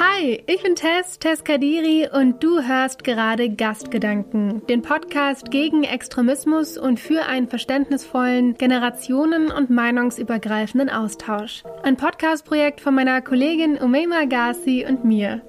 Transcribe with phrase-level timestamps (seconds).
[0.00, 6.76] Hi, ich bin Tess, Tess Kadiri und du hörst gerade Gastgedanken, den Podcast gegen Extremismus
[6.76, 11.62] und für einen verständnisvollen, generationen- und meinungsübergreifenden Austausch.
[11.84, 15.42] Ein Podcastprojekt von meiner Kollegin Umeima Gassi und mir.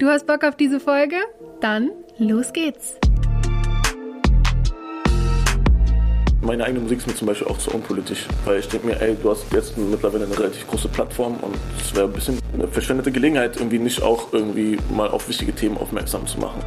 [0.00, 1.16] Du hast Bock auf diese Folge?
[1.60, 2.98] Dann los geht's!
[6.40, 9.16] Meine eigene Musik ist mir zum Beispiel auch zu unpolitisch, weil ich denke mir, ey,
[9.20, 13.10] du hast jetzt mittlerweile eine relativ große Plattform und es wäre ein bisschen eine verschwendete
[13.10, 16.62] Gelegenheit, irgendwie nicht auch irgendwie mal auf wichtige Themen aufmerksam zu machen.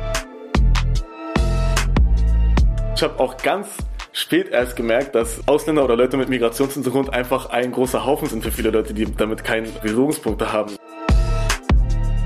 [2.95, 3.69] Ich habe auch ganz
[4.11, 8.51] spät erst gemerkt, dass Ausländer oder Leute mit Migrationshintergrund einfach ein großer Haufen sind für
[8.51, 10.75] viele Leute, die damit keine Berührungspunkte haben.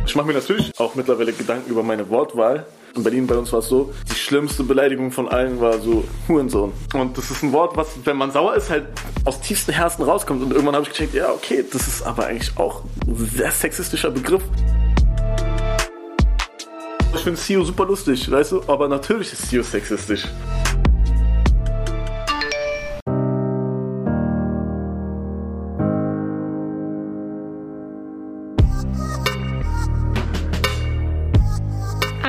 [0.08, 2.66] Ich mache mir natürlich auch mittlerweile Gedanken über meine Wortwahl.
[2.96, 6.72] In Berlin bei uns war es so, die schlimmste Beleidigung von allen war so Hurensohn.
[6.94, 8.86] Und das ist ein Wort, was, wenn man sauer ist, halt
[9.26, 10.42] aus tiefsten Herzen rauskommt.
[10.42, 14.12] Und irgendwann habe ich gecheckt, ja, okay, das ist aber eigentlich auch ein sehr sexistischer
[14.12, 14.44] Begriff.
[17.14, 20.24] Ich finde CEO super lustig, weißt du, aber natürlich ist CEO sexistisch.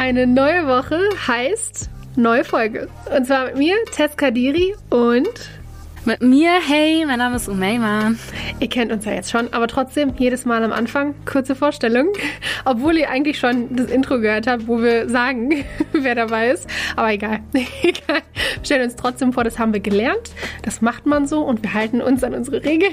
[0.06, 2.86] Eine neue Woche heißt neue Folge.
[3.12, 5.28] Und zwar mit mir, Tess Kadiri und
[6.06, 8.12] mit mir, hey, mein Name ist Umeima.
[8.60, 12.12] Ihr kennt uns ja jetzt schon, aber trotzdem jedes Mal am Anfang kurze Vorstellung,
[12.64, 16.68] obwohl ihr eigentlich schon das Intro gehört habt, wo wir sagen, wer dabei ist.
[16.94, 17.40] Aber egal,
[17.82, 18.22] egal.
[18.54, 20.30] Wir stellen uns trotzdem vor, das haben wir gelernt.
[20.62, 22.92] Das macht man so und wir halten uns an unsere Regeln,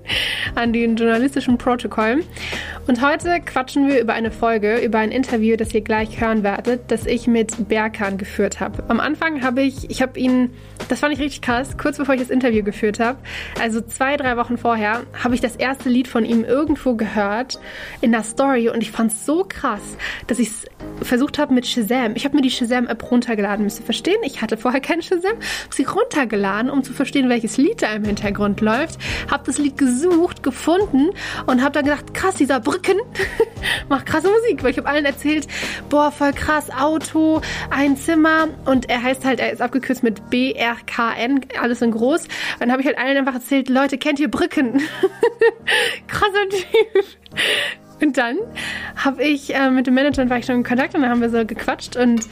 [0.54, 2.24] an den journalistischen Protokollen.
[2.86, 6.90] Und heute quatschen wir über eine Folge, über ein Interview, das ihr gleich hören werdet,
[6.90, 8.84] das ich mit Berkan geführt habe.
[8.88, 10.50] Am Anfang habe ich, ich habe ihn,
[10.88, 13.18] das fand ich richtig krass, kurz bevor ich das Interview Interview geführt habe,
[13.60, 17.58] also zwei, drei Wochen vorher, habe ich das erste Lied von ihm irgendwo gehört
[18.00, 19.82] in der Story und ich fand es so krass,
[20.26, 20.64] dass ich es
[21.02, 22.12] versucht habe mit Shazam.
[22.14, 24.18] Ich habe mir die Shazam-App runtergeladen, müsst ihr verstehen.
[24.22, 28.04] Ich hatte vorher keinen Shazam, habe sie runtergeladen, um zu verstehen, welches Lied da im
[28.04, 28.98] Hintergrund läuft.
[29.30, 31.10] Habe das Lied gesucht, gefunden
[31.46, 32.98] und habe dann gedacht, krass, dieser Brücken
[33.88, 35.46] macht krasse Musik, weil ich habe allen erzählt,
[35.88, 37.40] boah, voll krass, Auto,
[37.70, 42.24] ein Zimmer und er heißt halt, er ist abgekürzt mit BRKN, alles in groß
[42.58, 44.80] dann habe ich halt allen einfach erzählt, Leute, kennt ihr Brücken?
[46.08, 47.04] Krasser Typ.
[48.02, 48.38] Und dann
[48.96, 51.30] habe ich äh, mit dem Manager war ich schon in Kontakt und dann haben wir
[51.30, 52.26] so gequatscht und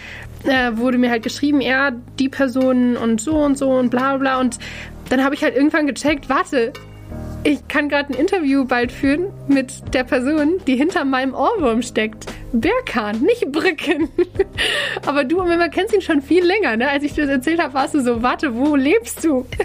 [0.45, 4.41] äh, wurde mir halt geschrieben, ja, die Person und so und so und bla bla.
[4.41, 4.59] Und
[5.09, 6.73] dann habe ich halt irgendwann gecheckt, warte,
[7.45, 12.27] ich kann gerade ein Interview bald führen mit der Person, die hinter meinem Ohrwurm steckt.
[12.53, 14.09] Berkan, nicht Brücken.
[15.07, 16.89] Aber du, Mama, kennst ihn schon viel länger, ne?
[16.89, 19.47] Als ich dir das erzählt habe, warst du so, warte, wo lebst du?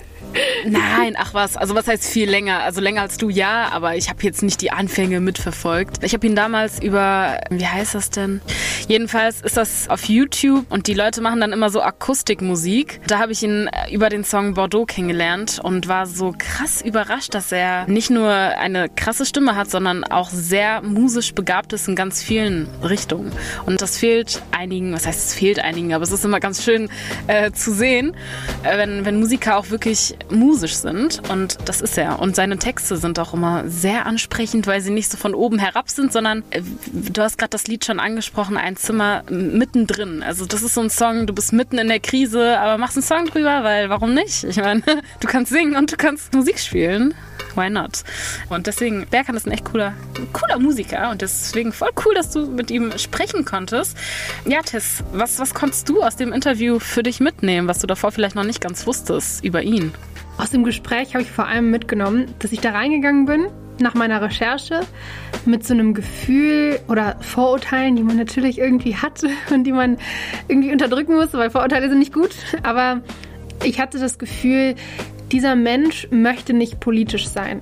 [0.65, 1.57] Nein, ach was.
[1.57, 2.63] Also was heißt viel länger?
[2.63, 6.03] Also länger als du ja, aber ich habe jetzt nicht die Anfänge mitverfolgt.
[6.03, 8.41] Ich habe ihn damals über, wie heißt das denn?
[8.87, 13.01] Jedenfalls ist das auf YouTube und die Leute machen dann immer so Akustikmusik.
[13.07, 17.51] Da habe ich ihn über den Song Bordeaux kennengelernt und war so krass überrascht, dass
[17.51, 22.23] er nicht nur eine krasse Stimme hat, sondern auch sehr musisch begabt ist in ganz
[22.23, 23.31] vielen Richtungen.
[23.65, 26.89] Und das fehlt einigen, was heißt es fehlt einigen, aber es ist immer ganz schön
[27.27, 28.15] äh, zu sehen,
[28.63, 32.19] äh, wenn, wenn Musiker auch wirklich musisch sind und das ist er.
[32.19, 35.89] Und seine Texte sind auch immer sehr ansprechend, weil sie nicht so von oben herab
[35.89, 36.61] sind, sondern äh,
[36.91, 40.23] du hast gerade das Lied schon angesprochen, ein Zimmer mittendrin.
[40.23, 43.03] Also das ist so ein Song, du bist mitten in der Krise, aber machst einen
[43.03, 44.43] Song drüber, weil warum nicht?
[44.43, 44.81] Ich meine,
[45.19, 47.13] du kannst singen und du kannst Musik spielen
[47.57, 48.03] why not?
[48.49, 49.93] Und deswegen, Berkan ist ein echt cooler,
[50.31, 53.97] cooler Musiker und deswegen voll cool, dass du mit ihm sprechen konntest.
[54.45, 58.11] Ja, Tess, was, was konntest du aus dem Interview für dich mitnehmen, was du davor
[58.11, 59.91] vielleicht noch nicht ganz wusstest über ihn?
[60.37, 63.47] Aus dem Gespräch habe ich vor allem mitgenommen, dass ich da reingegangen bin
[63.79, 64.81] nach meiner Recherche
[65.45, 69.97] mit so einem Gefühl oder Vorurteilen, die man natürlich irgendwie hat und die man
[70.47, 72.35] irgendwie unterdrücken muss, weil Vorurteile sind nicht gut.
[72.63, 73.01] Aber
[73.63, 74.75] ich hatte das Gefühl,
[75.31, 77.61] dieser Mensch möchte nicht politisch sein.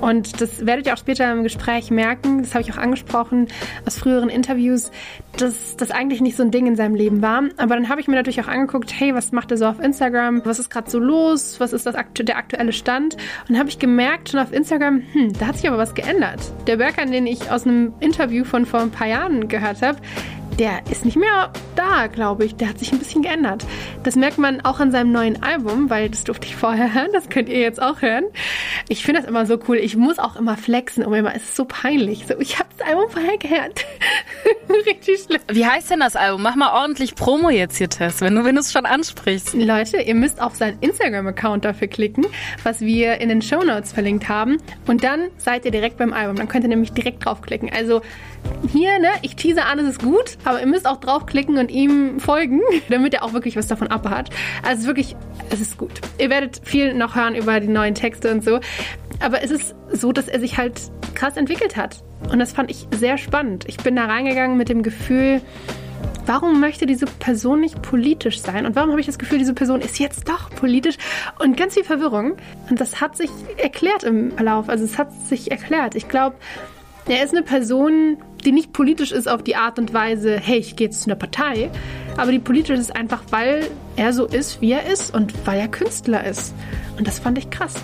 [0.00, 3.48] Und das werdet ihr auch später im Gespräch merken, das habe ich auch angesprochen
[3.86, 4.90] aus früheren Interviews,
[5.36, 7.42] dass das eigentlich nicht so ein Ding in seinem Leben war.
[7.58, 10.42] Aber dann habe ich mir natürlich auch angeguckt, hey, was macht er so auf Instagram?
[10.44, 11.60] Was ist gerade so los?
[11.60, 13.16] Was ist das, der aktuelle Stand?
[13.48, 16.40] Und habe ich gemerkt schon auf Instagram, hm, da hat sich aber was geändert.
[16.66, 19.98] Der Berg, an den ich aus einem Interview von vor ein paar Jahren gehört habe,
[20.60, 22.54] der ist nicht mehr da, glaube ich.
[22.54, 23.64] Der hat sich ein bisschen geändert.
[24.02, 27.08] Das merkt man auch an seinem neuen Album, weil das durfte ich vorher hören.
[27.14, 28.24] Das könnt ihr jetzt auch hören.
[28.88, 29.78] Ich finde das immer so cool.
[29.78, 31.02] Ich muss auch immer flexen.
[31.02, 32.26] Und immer, es ist so peinlich.
[32.28, 33.86] So, ich habe das Album vorher gehört.
[34.86, 35.40] Richtig schlimm.
[35.50, 36.42] Wie heißt denn das Album?
[36.42, 39.54] Mach mal ordentlich Promo jetzt hier, Tess, wenn du wenn es schon ansprichst.
[39.54, 42.26] Leute, ihr müsst auf seinen Instagram-Account dafür klicken,
[42.64, 44.58] was wir in den Show Notes verlinkt haben.
[44.86, 46.36] Und dann seid ihr direkt beim Album.
[46.36, 47.70] Dann könnt ihr nämlich direkt draufklicken.
[47.72, 48.02] Also
[48.72, 52.20] hier, ne, ich tease an, es ist gut, aber ihr müsst auch draufklicken und ihm
[52.20, 54.30] folgen, damit er auch wirklich was davon abhat.
[54.62, 55.16] Also wirklich,
[55.50, 55.92] es ist gut.
[56.18, 58.60] Ihr werdet viel noch hören über die neuen Texte und so.
[59.20, 60.80] Aber es ist so, dass er sich halt
[61.14, 62.02] krass entwickelt hat.
[62.30, 63.64] Und das fand ich sehr spannend.
[63.66, 65.40] Ich bin da reingegangen mit dem Gefühl,
[66.26, 68.66] warum möchte diese Person nicht politisch sein?
[68.66, 70.96] Und warum habe ich das Gefühl, diese Person ist jetzt doch politisch?
[71.38, 72.36] Und ganz viel Verwirrung.
[72.68, 74.68] Und das hat sich erklärt im Verlauf.
[74.68, 75.94] Also es hat sich erklärt.
[75.94, 76.36] Ich glaube,
[77.06, 80.76] er ist eine Person, die nicht politisch ist auf die Art und Weise, hey, ich
[80.76, 81.70] gehe jetzt zu einer Partei,
[82.16, 85.68] aber die politisch ist einfach, weil er so ist, wie er ist und weil er
[85.68, 86.54] Künstler ist.
[86.98, 87.74] Und das fand ich krass.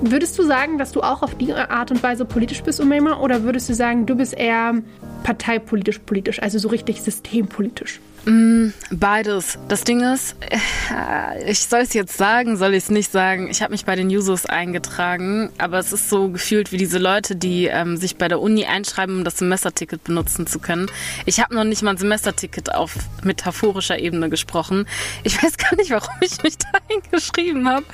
[0.00, 3.42] Würdest du sagen, dass du auch auf die Art und Weise politisch bist, Umema, oder
[3.42, 4.74] würdest du sagen, du bist eher
[5.22, 8.00] parteipolitisch politisch, also so richtig systempolitisch?
[8.26, 9.58] Mm, beides.
[9.68, 13.48] Das Ding ist, äh, ich soll es jetzt sagen, soll ich es nicht sagen.
[13.50, 17.36] Ich habe mich bei den Jusos eingetragen, aber es ist so gefühlt wie diese Leute,
[17.36, 20.90] die ähm, sich bei der Uni einschreiben, um das Semesterticket benutzen zu können.
[21.26, 24.86] Ich habe noch nicht mal ein Semesterticket auf metaphorischer Ebene gesprochen.
[25.22, 27.84] Ich weiß gar nicht, warum ich mich da eingeschrieben habe.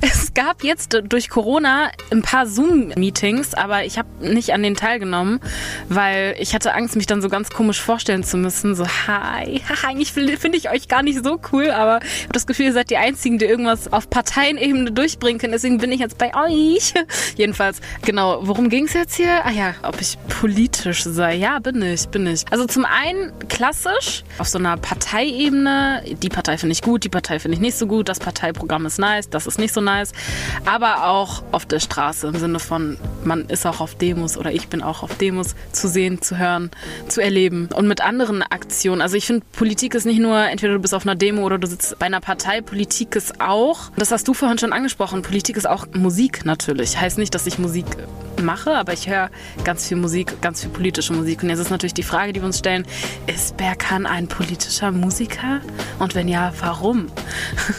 [0.00, 5.40] Es gab jetzt durch Corona ein paar Zoom-Meetings, aber ich habe nicht an denen teilgenommen,
[5.88, 8.74] weil ich hatte Angst, mich dann so ganz komisch vorstellen zu müssen.
[8.74, 12.66] So, hi, eigentlich finde ich euch gar nicht so cool, aber ich habe das Gefühl,
[12.66, 15.52] ihr seid die Einzigen, die irgendwas auf Parteienebene durchbringen können.
[15.52, 16.94] Deswegen bin ich jetzt bei euch.
[17.36, 19.44] Jedenfalls, genau, worum ging es jetzt hier?
[19.44, 21.34] Ah ja, ob ich politisch sei.
[21.34, 22.44] Ja, bin ich, bin ich.
[22.50, 26.02] Also zum einen klassisch, auf so einer Parteiebene.
[26.22, 28.08] Die Partei finde ich gut, die Partei finde ich nicht so gut.
[28.08, 30.12] Das Parteiprogramm ist nice, das ist nicht so nice.
[30.64, 34.68] Aber auch auf der Straße im Sinne von, man ist auch auf Demos oder ich
[34.68, 36.70] bin auch auf Demos zu sehen, zu hören,
[37.08, 39.00] zu erleben und mit anderen Aktionen.
[39.00, 41.66] Also ich finde, Politik ist nicht nur, entweder du bist auf einer Demo oder du
[41.66, 42.60] sitzt bei einer Partei.
[42.60, 46.98] Politik ist auch, das hast du vorhin schon angesprochen, Politik ist auch Musik natürlich.
[46.98, 47.84] Heißt nicht, dass ich Musik
[48.42, 49.30] mache, aber ich höre
[49.64, 51.42] ganz viel Musik, ganz viel politische Musik.
[51.42, 52.86] Und jetzt ist natürlich die Frage, die wir uns stellen,
[53.26, 55.60] ist Berkan ein politischer Musiker?
[55.98, 57.06] Und wenn ja, warum?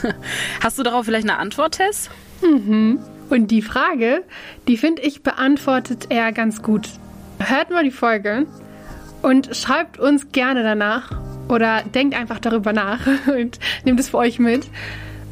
[0.61, 2.09] Hast du darauf vielleicht eine Antwort, Tess?
[2.41, 2.99] Mhm.
[3.29, 4.23] Und die Frage,
[4.67, 6.89] die finde ich, beantwortet er ganz gut.
[7.39, 8.45] Hört mal die Folge
[9.21, 11.11] und schreibt uns gerne danach,
[11.47, 14.69] oder denkt einfach darüber nach und nehmt es für euch mit,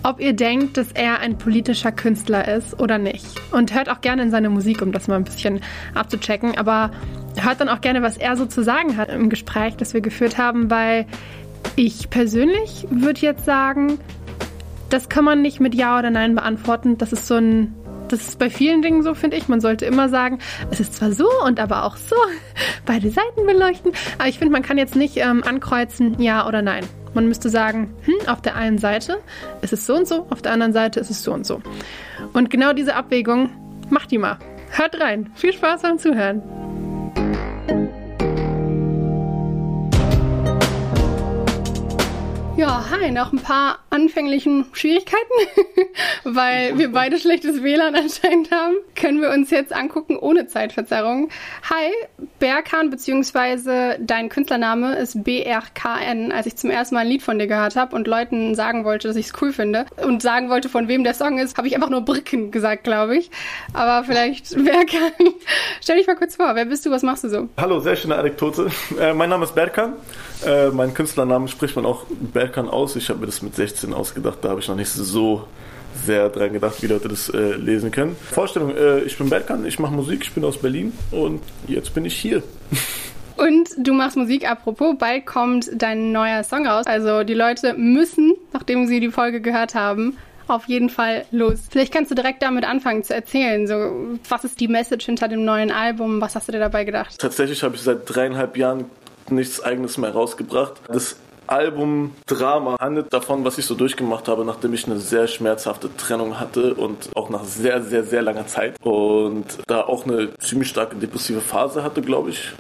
[0.04, 3.26] ob ihr denkt, dass er ein politischer Künstler ist oder nicht.
[3.52, 5.62] Und hört auch gerne in seine Musik, um das mal ein bisschen
[5.94, 6.58] abzuchecken.
[6.58, 6.92] Aber
[7.38, 10.38] hört dann auch gerne, was er so zu sagen hat im Gespräch, das wir geführt
[10.38, 11.06] haben, weil
[11.76, 14.00] ich persönlich würde jetzt sagen,
[14.90, 16.98] das kann man nicht mit Ja oder Nein beantworten.
[16.98, 17.76] Das ist so ein
[18.12, 19.48] das ist bei vielen Dingen so, finde ich.
[19.48, 20.40] Man sollte immer sagen,
[20.72, 22.16] es ist zwar so und aber auch so.
[22.86, 23.92] Beide Seiten beleuchten.
[24.18, 26.86] Aber ich finde, man kann jetzt nicht ähm, ankreuzen, ja oder nein.
[27.14, 29.20] Man müsste sagen, hm, auf der einen Seite
[29.62, 31.62] ist es so und so, auf der anderen Seite ist es so und so.
[32.34, 33.50] Und genau diese Abwägung,
[33.90, 34.38] macht die mal.
[34.72, 35.32] Hört rein.
[35.36, 36.44] Viel Spaß beim Zuhören.
[42.60, 45.16] Ja, hi, nach ein paar anfänglichen Schwierigkeiten,
[46.26, 51.30] weil wir beide schlechtes WLAN anscheinend haben, können wir uns jetzt angucken ohne Zeitverzerrung.
[51.70, 51.94] Hi,
[52.40, 56.34] Berkan, beziehungsweise dein Künstlername ist BRKN.
[56.34, 59.08] Als ich zum ersten Mal ein Lied von dir gehört habe und Leuten sagen wollte,
[59.08, 61.76] dass ich es cool finde und sagen wollte, von wem der Song ist, habe ich
[61.76, 63.32] einfach nur Bricken gesagt, glaube ich.
[63.72, 65.34] Aber vielleicht Berkan.
[65.80, 67.48] Stell dich mal kurz vor, wer bist du, was machst du so?
[67.56, 68.70] Hallo, sehr schöne Anekdote.
[69.00, 69.94] Äh, mein Name ist Berkan.
[70.46, 72.96] Äh, mein Künstlernamen spricht man auch Berkan aus.
[72.96, 74.40] Ich habe mir das mit 16 ausgedacht.
[74.42, 75.48] Da habe ich noch nicht so
[76.06, 78.16] sehr dran gedacht, wie Leute das äh, lesen können.
[78.16, 82.06] Vorstellung, äh, ich bin Berkan, ich mache Musik, ich bin aus Berlin und jetzt bin
[82.06, 82.44] ich hier.
[83.38, 86.86] Und du machst Musik, apropos, bald kommt dein neuer Song raus.
[86.86, 91.60] Also die Leute müssen, nachdem sie die Folge gehört haben, auf jeden Fall los.
[91.70, 93.68] Vielleicht kannst du direkt damit anfangen zu erzählen.
[93.68, 96.20] So, was ist die Message hinter dem neuen Album?
[96.22, 97.18] Was hast du dir dabei gedacht?
[97.20, 98.86] Tatsächlich habe ich seit dreieinhalb Jahren
[99.30, 100.82] nichts eigenes mehr rausgebracht.
[100.88, 101.16] Das
[101.50, 106.40] Album Drama handelt davon, was ich so durchgemacht habe, nachdem ich eine sehr schmerzhafte Trennung
[106.40, 110.96] hatte und auch nach sehr, sehr, sehr langer Zeit und da auch eine ziemlich starke
[110.96, 112.52] depressive Phase hatte, glaube ich,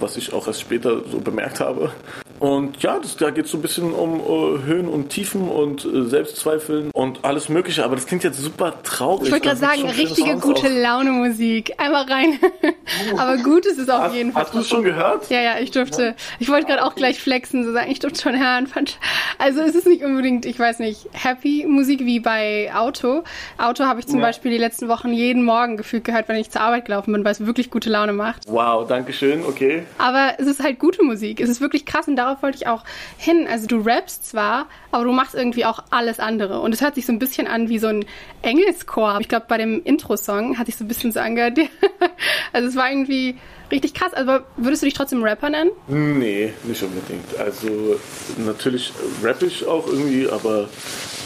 [0.00, 1.92] was ich auch erst später so bemerkt habe.
[2.38, 5.84] Und ja, das, da geht es so ein bisschen um äh, Höhen und Tiefen und
[5.84, 7.84] äh, Selbstzweifeln und alles Mögliche.
[7.84, 9.26] Aber das klingt jetzt super traurig.
[9.26, 11.74] Ich wollte gerade sagen, richtige gute Laune Musik.
[11.78, 12.38] Einmal rein.
[13.16, 14.42] aber gut ist es auf hast, jeden Fall.
[14.42, 15.30] Hast du es schon gehört?
[15.30, 16.14] Ja, ja, ich durfte.
[16.38, 18.68] Ich wollte gerade auch gleich flexen, so sagen, ich durfte schon hören.
[19.38, 23.22] Also es ist nicht unbedingt, ich weiß nicht, Happy Musik wie bei Auto.
[23.58, 24.26] Auto habe ich zum ja.
[24.26, 27.32] Beispiel die letzten Wochen jeden Morgen gefühlt gehört, wenn ich zur Arbeit gelaufen bin, weil
[27.32, 28.44] es wirklich gute Laune macht.
[28.48, 29.82] Wow, danke schön, okay.
[29.98, 31.40] Aber es ist halt gute Musik.
[31.40, 32.84] Es ist wirklich krass und darauf wollte ich auch
[33.16, 33.46] hin.
[33.48, 36.60] Also du rappst zwar, aber du machst irgendwie auch alles andere.
[36.60, 38.04] Und es hört sich so ein bisschen an wie so ein
[38.42, 39.18] Engelschor.
[39.20, 41.58] Ich glaube, bei dem Intro-Song hat sich so ein bisschen so angehört.
[42.52, 43.36] also es war irgendwie
[43.70, 44.12] richtig krass.
[44.12, 45.70] Also würdest du dich trotzdem Rapper nennen?
[45.88, 47.38] Nee, nicht unbedingt.
[47.38, 47.98] Also
[48.38, 48.92] natürlich
[49.22, 50.68] rapp ich auch irgendwie, aber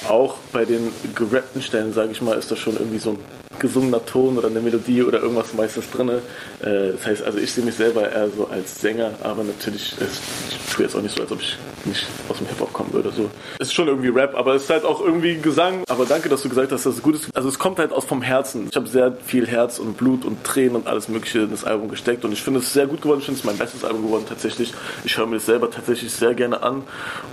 [0.09, 3.19] auch bei den gerappten Stellen, sage ich mal, ist das schon irgendwie so ein
[3.61, 6.09] gesungener Ton oder eine Melodie oder irgendwas meistens drin.
[6.09, 6.21] Äh,
[6.61, 10.85] das heißt, also ich sehe mich selber eher so als Sänger, aber natürlich, ich tue
[10.85, 13.11] jetzt auch nicht so, als ob ich nicht aus dem Hip-Hop kommen würde.
[13.11, 13.31] So.
[13.59, 15.85] Es ist schon irgendwie Rap, aber es ist halt auch irgendwie Gesang.
[15.89, 17.35] Aber danke, dass du gesagt hast, dass es gut ist.
[17.35, 18.69] Also es kommt halt aus vom Herzen.
[18.71, 21.89] Ich habe sehr viel Herz und Blut und Tränen und alles Mögliche in das Album
[21.89, 23.21] gesteckt und ich finde es sehr gut geworden.
[23.21, 24.73] Ich finde es mein bestes Album geworden tatsächlich.
[25.05, 26.83] Ich höre mir das selber tatsächlich sehr gerne an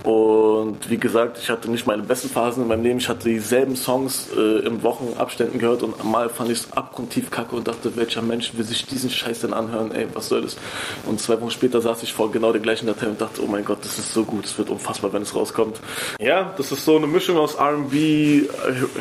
[0.02, 2.98] und wie gesagt, ich hatte nicht meine besten Phasen in meinem Leben.
[2.98, 7.54] Ich hatte dieselben Songs äh, im Wochenabständen gehört und mal fand ich es abgrundtief kacke
[7.54, 9.92] und dachte, welcher Mensch will sich diesen Scheiß denn anhören?
[9.92, 10.56] Ey, was soll das?
[11.06, 13.64] Und zwei Wochen später saß ich vor genau der gleichen Datei und dachte, oh mein
[13.64, 15.80] Gott, das ist so gut, es wird unfassbar, wenn es rauskommt.
[16.20, 18.48] Ja, das ist so eine Mischung aus R&B,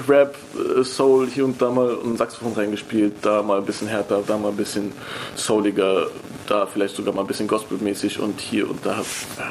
[0.07, 4.21] Rap, äh, Soul, hier und da mal ein Saxophon reingespielt, da mal ein bisschen härter,
[4.25, 4.91] da mal ein bisschen
[5.35, 6.07] souliger,
[6.49, 9.03] da vielleicht sogar mal ein bisschen gospelmäßig und hier und da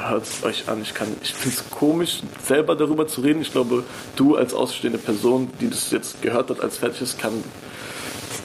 [0.09, 0.81] hört es euch an.
[0.81, 3.41] Ich kann, ich finde es komisch, selber darüber zu reden.
[3.41, 3.83] Ich glaube,
[4.15, 7.43] du als ausstehende Person, die das jetzt gehört hat als fertiges, kann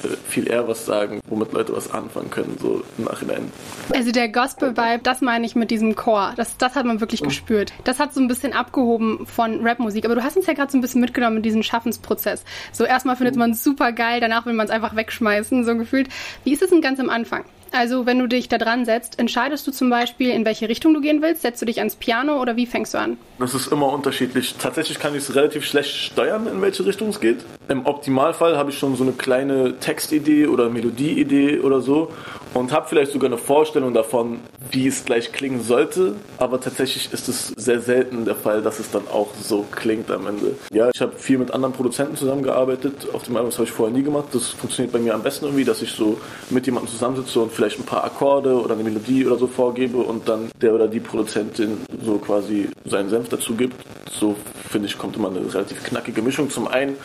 [0.05, 3.51] äh, viel eher was sagen, womit Leute was anfangen können, so im Nachhinein.
[3.95, 6.33] Also der Gospel-Vibe, das meine ich mit diesem Chor.
[6.37, 7.27] Das, das hat man wirklich oh.
[7.27, 7.73] gespürt.
[7.85, 10.05] Das hat so ein bisschen abgehoben von Rapmusik.
[10.05, 12.45] Aber du hast uns ja gerade so ein bisschen mitgenommen in diesen Schaffensprozess.
[12.73, 13.39] So erstmal findet oh.
[13.39, 16.09] man es super geil, danach will man es einfach wegschmeißen, so gefühlt.
[16.45, 17.45] Wie ist es denn ganz am Anfang?
[17.73, 21.01] Also wenn du dich da dran setzt, entscheidest du zum Beispiel, in welche Richtung du
[21.01, 21.43] gehen willst?
[21.43, 23.17] Setzt du dich ans Piano oder wie fängst du an?
[23.39, 24.55] Das ist immer unterschiedlich.
[24.59, 27.39] Tatsächlich kann ich es relativ schlecht steuern, in welche Richtung es geht.
[27.69, 32.13] Im Optimalfall habe ich schon so eine kleine Textidee oder Melodieidee oder so
[32.55, 34.41] und habe vielleicht sogar eine Vorstellung davon,
[34.71, 36.15] wie es gleich klingen sollte.
[36.39, 40.27] Aber tatsächlich ist es sehr selten der Fall, dass es dann auch so klingt am
[40.27, 40.55] Ende.
[40.73, 43.09] Ja, ich habe viel mit anderen Produzenten zusammengearbeitet.
[43.13, 44.27] Auf dem Album das habe ich vorher nie gemacht.
[44.33, 46.19] Das funktioniert bei mir am besten irgendwie, dass ich so
[46.51, 50.29] mit jemandem zusammensitze und vielleicht ein paar Akkorde oder eine Melodie oder so vorgebe und
[50.29, 53.77] dann der oder die Produzentin so quasi seinen Senf dazu gibt.
[54.11, 54.37] So
[54.73, 56.51] finde ich, kommt immer eine relativ knackige Mischung.
[56.51, 56.97] Zum einen,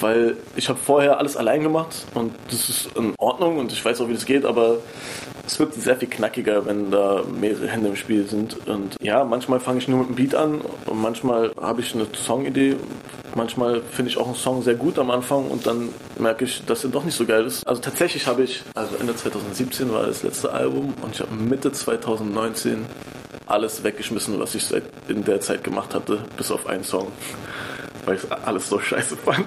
[0.00, 4.00] weil ich habe vorher alles allein gemacht und das ist in Ordnung und ich weiß
[4.00, 4.78] auch, wie das geht, aber
[5.46, 8.66] es wird sehr viel knackiger, wenn da mehrere Hände im Spiel sind.
[8.66, 12.06] Und ja, manchmal fange ich nur mit einem Beat an und manchmal habe ich eine
[12.14, 12.76] Songidee.
[13.34, 15.88] Manchmal finde ich auch einen Song sehr gut am Anfang und dann
[16.18, 17.66] merke ich, dass er doch nicht so geil ist.
[17.66, 21.72] Also tatsächlich habe ich, also Ende 2017 war das letzte Album und ich habe Mitte
[21.72, 22.84] 2019
[23.46, 27.12] alles weggeschmissen, was ich seit in der Zeit gemacht hatte, bis auf einen Song,
[28.04, 29.46] weil ich alles so scheiße fand.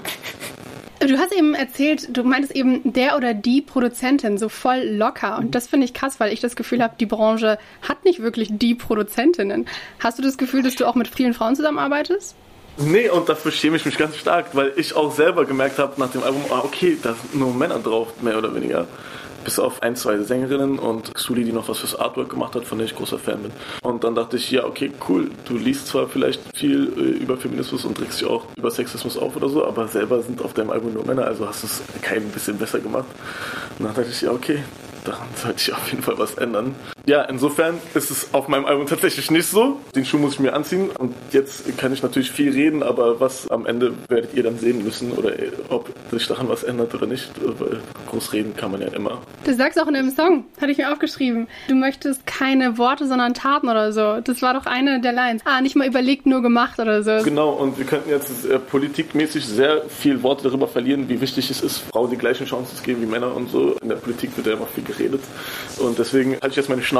[0.99, 5.37] Du hast eben erzählt, du meintest eben der oder die Produzentin so voll locker.
[5.37, 8.49] Und das finde ich krass, weil ich das Gefühl habe, die Branche hat nicht wirklich
[8.51, 9.67] die Produzentinnen.
[9.99, 12.35] Hast du das Gefühl, dass du auch mit vielen Frauen zusammenarbeitest?
[12.77, 16.11] Nee, und dafür schäme ich mich ganz stark, weil ich auch selber gemerkt habe nach
[16.11, 18.87] dem Album, ah, okay, da sind nur Männer drauf, mehr oder weniger
[19.45, 22.79] bis auf ein, zwei Sängerinnen und Xuli, die noch was fürs Artwork gemacht hat, von
[22.79, 23.51] der ich großer Fan bin.
[23.81, 27.85] Und dann dachte ich, ja, okay, cool, du liest zwar vielleicht viel äh, über Feminismus
[27.85, 30.93] und regst dich auch über Sexismus auf oder so, aber selber sind auf deinem Album
[30.93, 33.05] nur Männer, also hast du es kein bisschen besser gemacht.
[33.77, 34.63] Und dann dachte ich, ja, okay,
[35.05, 36.75] daran sollte ich auf jeden Fall was ändern.
[37.07, 39.79] Ja, insofern ist es auf meinem Album tatsächlich nicht so.
[39.95, 43.47] Den Schuh muss ich mir anziehen und jetzt kann ich natürlich viel reden, aber was
[43.51, 45.31] am Ende werdet ihr dann sehen müssen oder
[45.69, 47.29] ob sich daran was ändert oder nicht.
[47.59, 49.21] Weil groß reden kann man ja immer.
[49.43, 53.35] Du sagst auch in dem Song, hatte ich mir aufgeschrieben, du möchtest keine Worte, sondern
[53.35, 54.19] Taten oder so.
[54.21, 55.43] Das war doch eine der Lines.
[55.45, 57.23] Ah, nicht mal überlegt, nur gemacht oder so.
[57.23, 61.61] Genau, und wir könnten jetzt äh, politikmäßig sehr viel Worte darüber verlieren, wie wichtig es
[61.61, 63.75] ist, Frauen die gleichen Chancen zu geben wie Männer und so.
[63.83, 65.21] In der Politik wird ja immer viel geredet.
[65.77, 66.94] Und deswegen halte ich jetzt meine Schnauze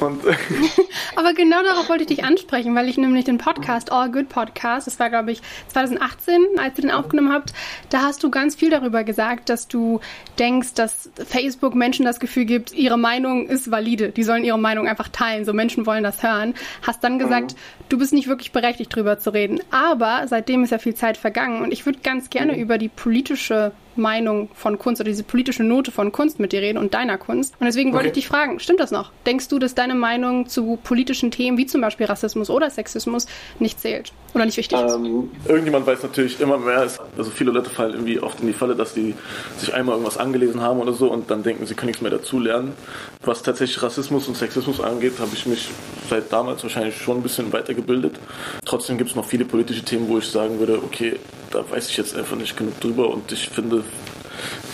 [0.00, 0.22] und.
[1.16, 4.86] Aber genau darauf wollte ich dich ansprechen, weil ich nämlich den Podcast, All Good Podcast,
[4.86, 7.52] das war glaube ich 2018, als ihr den aufgenommen habt,
[7.90, 10.00] da hast du ganz viel darüber gesagt, dass du
[10.38, 14.88] denkst, dass Facebook Menschen das Gefühl gibt, ihre Meinung ist valide, die sollen ihre Meinung
[14.88, 16.54] einfach teilen, so Menschen wollen das hören.
[16.82, 17.56] Hast dann gesagt, mhm.
[17.88, 19.60] du bist nicht wirklich berechtigt drüber zu reden.
[19.70, 22.60] Aber seitdem ist ja viel Zeit vergangen und ich würde ganz gerne mhm.
[22.60, 26.78] über die politische Meinung von Kunst oder diese politische Note von Kunst mit dir reden
[26.78, 27.54] und deiner Kunst.
[27.60, 28.18] Und deswegen wollte Okay.
[28.18, 29.10] ich dich fragen, stimmt das noch?
[29.26, 33.26] Denkst du, dass deine Meinung zu politischen Themen wie zum Beispiel Rassismus oder Sexismus
[33.58, 34.94] nicht zählt oder nicht wichtig ist?
[34.94, 36.78] Ähm, irgendjemand weiß natürlich immer mehr.
[37.16, 39.14] Also viele Leute fallen irgendwie oft in die Falle, dass die
[39.58, 42.72] sich einmal irgendwas angelesen haben oder so und dann denken, sie können nichts mehr dazulernen.
[43.22, 45.68] Was tatsächlich Rassismus und Sexismus angeht, habe ich mich
[46.08, 48.18] seit damals wahrscheinlich schon ein bisschen weitergebildet.
[48.64, 51.16] Trotzdem gibt es noch viele politische Themen, wo ich sagen würde, okay,
[51.50, 53.84] da weiß ich jetzt einfach nicht genug drüber und ich finde,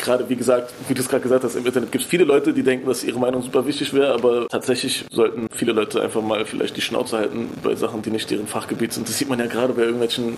[0.02, 2.52] gerade wie gesagt, wie du es gerade gesagt hast, im Internet gibt es viele Leute,
[2.52, 6.44] die denken, dass ihre Meinung super wichtig wäre, aber tatsächlich sollten viele Leute einfach mal
[6.44, 9.08] vielleicht die Schnauze halten bei Sachen, die nicht deren Fachgebiet sind.
[9.08, 10.36] Das sieht man ja gerade bei irgendwelchen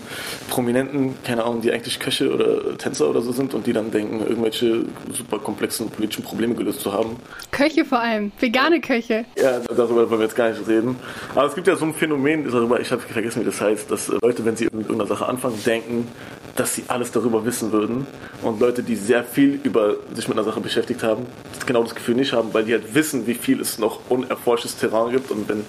[0.49, 4.21] Prominenten, keine Ahnung, die eigentlich Köche oder Tänzer oder so sind und die dann denken,
[4.21, 7.17] irgendwelche super komplexen politischen Probleme gelöst zu haben.
[7.51, 9.25] Köche vor allem, vegane Köche.
[9.37, 10.95] Ja, darüber wollen wir jetzt gar nicht reden.
[11.35, 14.07] Aber es gibt ja so ein Phänomen, darüber, ich habe vergessen, wie das heißt, dass
[14.21, 16.07] Leute, wenn sie mit irgendeiner Sache anfangen, denken,
[16.55, 18.07] dass sie alles darüber wissen würden.
[18.41, 21.25] Und Leute, die sehr viel über sich mit einer Sache beschäftigt haben,
[21.65, 25.11] genau das Gefühl nicht haben, weil die halt wissen, wie viel es noch unerforschtes Terrain
[25.11, 25.31] gibt.
[25.31, 25.63] Und wenn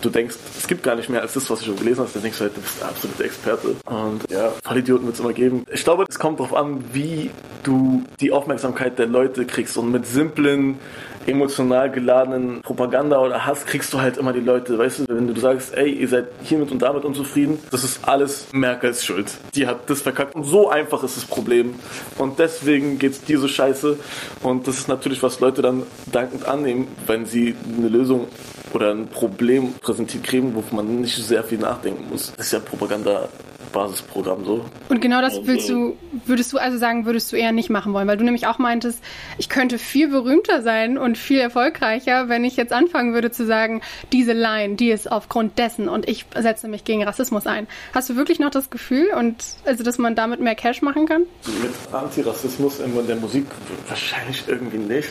[0.00, 2.22] du denkst, es gibt gar nicht mehr als das, was du schon gelesen hast, dann
[2.22, 3.76] denkst du halt, du bist der absolute Experte.
[3.86, 5.64] Und ja, Vollidioten wird es immer geben.
[5.72, 7.30] Ich glaube, es kommt darauf an, wie
[7.62, 9.76] du die Aufmerksamkeit der Leute kriegst.
[9.76, 10.78] Und mit simplen,
[11.26, 15.38] emotional geladenen Propaganda oder Hass kriegst du halt immer die Leute, weißt du, wenn du
[15.38, 19.32] sagst, ey, ihr seid hiermit und damit unzufrieden, das ist alles Merkels Schuld.
[19.54, 20.34] Die hat das verkackt.
[20.34, 21.74] Und so einfach ist das Problem.
[22.18, 23.98] Und deswegen geht's dir so scheiße.
[24.42, 28.28] Und das ist natürlich, was Leute dann dankend annehmen, wenn sie eine Lösung
[28.72, 32.32] oder ein Problem präsentiert kriegen, wo man nicht sehr viel nachdenken muss.
[32.36, 33.28] Das ist ja Propaganda.
[33.74, 34.64] Basisprogramm so.
[34.88, 38.08] Und genau das willst du, würdest du also sagen, würdest du eher nicht machen wollen,
[38.08, 39.00] weil du nämlich auch meintest,
[39.36, 43.82] ich könnte viel berühmter sein und viel erfolgreicher, wenn ich jetzt anfangen würde zu sagen,
[44.12, 47.66] diese Line, die ist aufgrund dessen und ich setze mich gegen Rassismus ein.
[47.92, 51.22] Hast du wirklich noch das Gefühl und also, dass man damit mehr Cash machen kann?
[51.60, 53.46] Mit Antirassismus in der Musik
[53.88, 55.10] wahrscheinlich irgendwie nicht.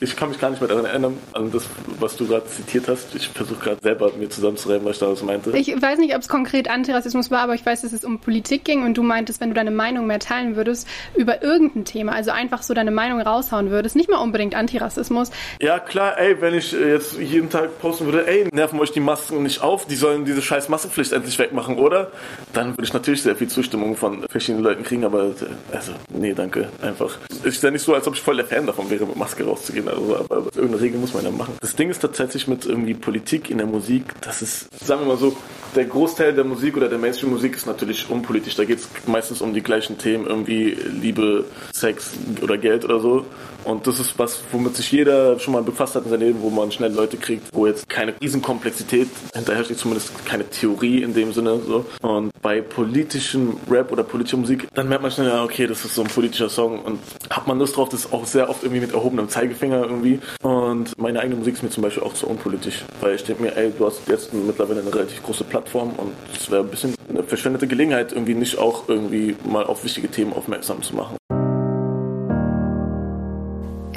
[0.00, 1.64] Ich kann mich gar nicht mehr daran erinnern, an das,
[2.00, 3.14] was du gerade zitiert hast.
[3.14, 5.56] Ich versuche gerade selber mir zusammenzureiben, was ich daraus meinte.
[5.56, 8.64] Ich weiß nicht, ob es konkret Antirassismus war, aber ich weiß, dass es um Politik
[8.64, 12.30] ging und du meintest, wenn du deine Meinung mehr teilen würdest über irgendein Thema, also
[12.30, 15.30] einfach so deine Meinung raushauen würdest, nicht mal unbedingt Antirassismus.
[15.60, 19.00] Ja, klar, ey, wenn ich äh, jetzt jeden Tag posten würde, ey, nerven euch die
[19.00, 22.10] Masken nicht auf, die sollen diese scheiß Maskenpflicht endlich wegmachen, oder?
[22.52, 26.34] Dann würde ich natürlich sehr viel Zustimmung von verschiedenen Leuten kriegen, aber äh, also, nee,
[26.34, 27.18] danke, einfach.
[27.30, 29.44] Es ist ja nicht so, als ob ich voll der Fan davon wäre, mit Maske
[29.44, 31.54] rauszugehen, also, aber irgendeine Regel muss man ja machen.
[31.60, 35.16] Das Ding ist tatsächlich mit irgendwie Politik in der Musik, das ist, sagen wir mal
[35.16, 35.36] so,
[35.74, 38.54] der Großteil der Musik oder der Mainstream-Musik ist natürlich unpolitisch.
[38.56, 43.26] Da geht es meistens um die gleichen Themen, irgendwie Liebe, Sex oder Geld oder so.
[43.64, 46.50] Und das ist was, womit sich jeder schon mal befasst hat in seinem Leben, wo
[46.50, 51.32] man schnell Leute kriegt, wo jetzt keine Riesenkomplexität hinterher steht, zumindest keine Theorie in dem
[51.32, 51.60] Sinne.
[51.66, 51.84] So.
[52.02, 55.94] Und bei politischem Rap oder politischer Musik, dann merkt man schnell, ja, okay, das ist
[55.94, 58.92] so ein politischer Song und hat man Lust drauf, das auch sehr oft irgendwie mit
[58.92, 60.20] erhobenem Zeigefinger irgendwie.
[60.42, 63.56] Und meine eigene Musik ist mir zum Beispiel auch zu unpolitisch, weil ich denke mir,
[63.56, 67.22] ey, du hast jetzt mittlerweile eine relativ große Plattform und es wäre ein bisschen eine
[67.22, 71.19] verschwendete Gelegenheit, irgendwie nicht auch irgendwie mal auf wichtige Themen aufmerksam zu machen.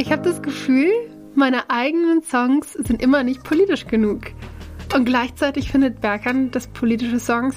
[0.03, 0.91] Ich habe das Gefühl,
[1.33, 4.31] meine eigenen Songs sind immer nicht politisch genug.
[4.93, 7.55] Und gleichzeitig findet Berkan, dass politische Songs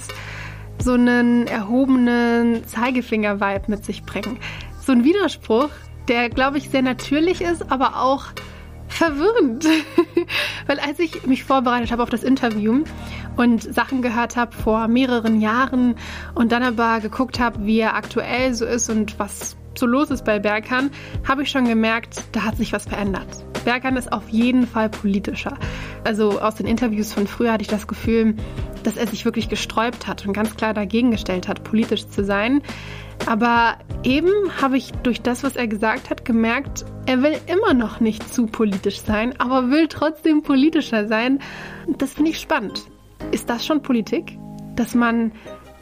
[0.81, 4.39] so einen erhobenen Zeigefinger-Vibe mit sich bringen.
[4.81, 5.71] So ein Widerspruch,
[6.07, 8.27] der, glaube ich, sehr natürlich ist, aber auch
[8.87, 9.67] verwirrend.
[10.69, 12.85] Weil als ich mich vorbereitet habe auf das Interview
[13.37, 15.97] und Sachen gehört habe vor mehreren Jahren
[16.37, 20.25] und dann aber geguckt habe, wie er aktuell so ist und was so los ist
[20.25, 20.91] bei Berkan,
[21.27, 23.45] habe ich schon gemerkt, da hat sich was verändert.
[23.65, 25.59] Berkan ist auf jeden Fall politischer.
[26.05, 28.37] Also aus den Interviews von früher hatte ich das Gefühl,
[28.85, 32.63] dass er sich wirklich gesträubt hat und ganz klar dagegen gestellt hat, politisch zu sein.
[33.27, 34.31] Aber eben
[34.63, 38.47] habe ich durch das, was er gesagt hat, gemerkt, er will immer noch nicht zu
[38.47, 41.41] politisch sein, aber will trotzdem politischer sein.
[41.99, 42.85] Das finde ich spannend.
[43.33, 44.39] Ist das schon Politik?
[44.77, 45.33] Dass man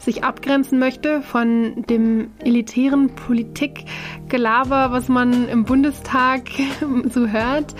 [0.05, 6.43] sich abgrenzen möchte von dem elitären Politikgelaber, was man im Bundestag
[7.09, 7.75] so hört,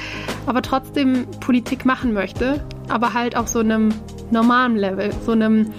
[0.46, 3.94] aber trotzdem Politik machen möchte, aber halt auf so einem
[4.32, 5.72] normalen Level, so einem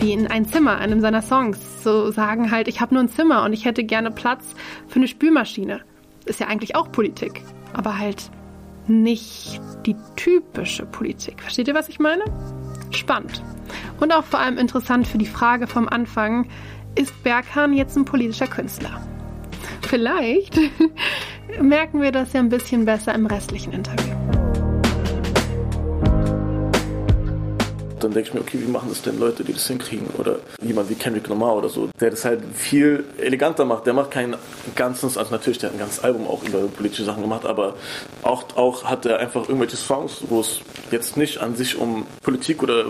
[0.00, 3.44] wie in ein Zimmer, einem seiner Songs, so sagen halt, ich habe nur ein Zimmer
[3.44, 4.54] und ich hätte gerne Platz
[4.88, 5.82] für eine Spülmaschine.
[6.24, 7.42] Ist ja eigentlich auch Politik,
[7.74, 8.30] aber halt
[8.86, 11.42] nicht die typische Politik.
[11.42, 12.24] Versteht ihr, was ich meine?
[12.90, 13.42] Spannend.
[14.00, 16.48] Und auch vor allem interessant für die Frage vom Anfang,
[16.94, 19.00] ist Berghahn jetzt ein politischer Künstler?
[19.82, 20.58] Vielleicht
[21.60, 24.29] merken wir das ja ein bisschen besser im restlichen Interview.
[28.04, 30.08] Dann denke ich mir, okay, wie machen das denn Leute, die das hinkriegen?
[30.18, 33.86] Oder jemand wie Kendrick Lamar oder so, der das halt viel eleganter macht.
[33.86, 34.36] Der macht kein
[34.76, 37.74] ganzes, also natürlich, der hat ein ganzes Album auch über politische Sachen gemacht, aber
[38.22, 40.60] auch, auch hat er einfach irgendwelche Songs, wo es
[40.90, 42.86] jetzt nicht an sich um Politik oder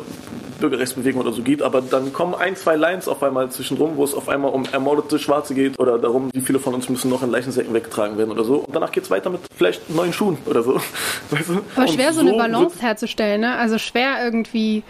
[0.61, 4.15] Bürgerrechtsbewegung oder so geht, aber dann kommen ein, zwei Lines auf einmal zwischenrum, wo es
[4.15, 7.31] auf einmal um ermordete Schwarze geht oder darum, wie viele von uns müssen noch in
[7.31, 8.57] Leichensäcken weggetragen werden oder so.
[8.57, 10.75] Und danach geht es weiter mit vielleicht neuen Schuhen oder so.
[11.31, 11.61] Weißt du?
[11.75, 13.57] Aber schwer so, so eine Balance herzustellen, ne?
[13.57, 14.83] Also schwer irgendwie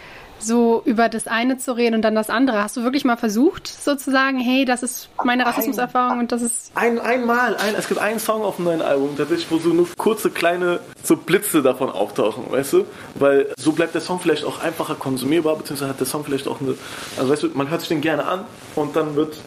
[0.43, 2.63] so über das eine zu reden und dann das andere.
[2.63, 6.71] Hast du wirklich mal versucht, sozusagen, hey, das ist meine Rassismuserfahrung und das ist.
[6.75, 9.87] Ein, einmal, ein, es gibt einen Song auf dem neuen Album, tatsächlich, wo so nur
[9.97, 12.85] kurze, kleine so Blitze davon auftauchen, weißt du?
[13.15, 16.61] Weil so bleibt der Song vielleicht auch einfacher konsumierbar, beziehungsweise hat der Song vielleicht auch
[16.61, 16.75] eine.
[17.17, 19.37] Also weißt du, man hört sich den gerne an und dann wird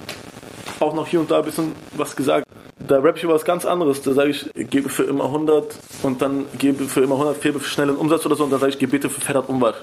[0.81, 2.47] auch noch hier und da ein bisschen was gesagt.
[2.87, 4.03] Da rap ich über was ganz anderes.
[4.03, 7.69] Da sage ich, gebe für immer 100 und dann gebe für immer 100, fehlbe für
[7.71, 9.77] schnellen Umsatz oder so und dann sage ich, Gebete für Fett Umwelt.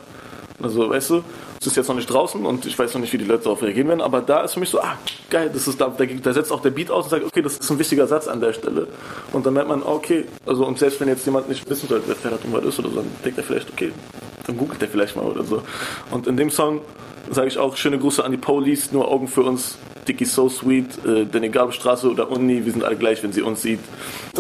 [0.64, 1.24] Also, weißt du,
[1.60, 3.62] es ist jetzt noch nicht draußen und ich weiß noch nicht, wie die Leute darauf
[3.62, 4.98] reagieren werden, aber da ist für mich so, ah,
[5.30, 7.58] geil, das ist da, da, da setzt auch der Beat aus und sagt, okay, das
[7.58, 8.88] ist ein wichtiger Satz an der Stelle.
[9.34, 12.16] Und dann merkt man, okay, also und selbst wenn jetzt jemand nicht wissen sollte, wer
[12.16, 13.92] Ferhat Umwelt ist oder so, dann denkt er vielleicht, okay,
[14.46, 15.64] dann googelt er vielleicht mal oder so.
[16.12, 16.82] Und in dem Song
[17.30, 21.06] sage ich auch schöne Grüße an die Police, nur Augen für uns, Dicky so sweet,
[21.06, 23.80] äh, denn egal ob Straße oder Uni, wir sind alle gleich, wenn sie uns sieht.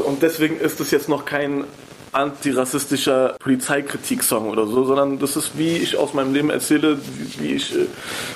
[0.04, 1.66] Und deswegen ist das jetzt noch kein
[2.12, 7.54] antirassistischer Polizeikritik-Song oder so, sondern das ist, wie ich aus meinem Leben erzähle, wie, wie
[7.54, 7.86] ich äh,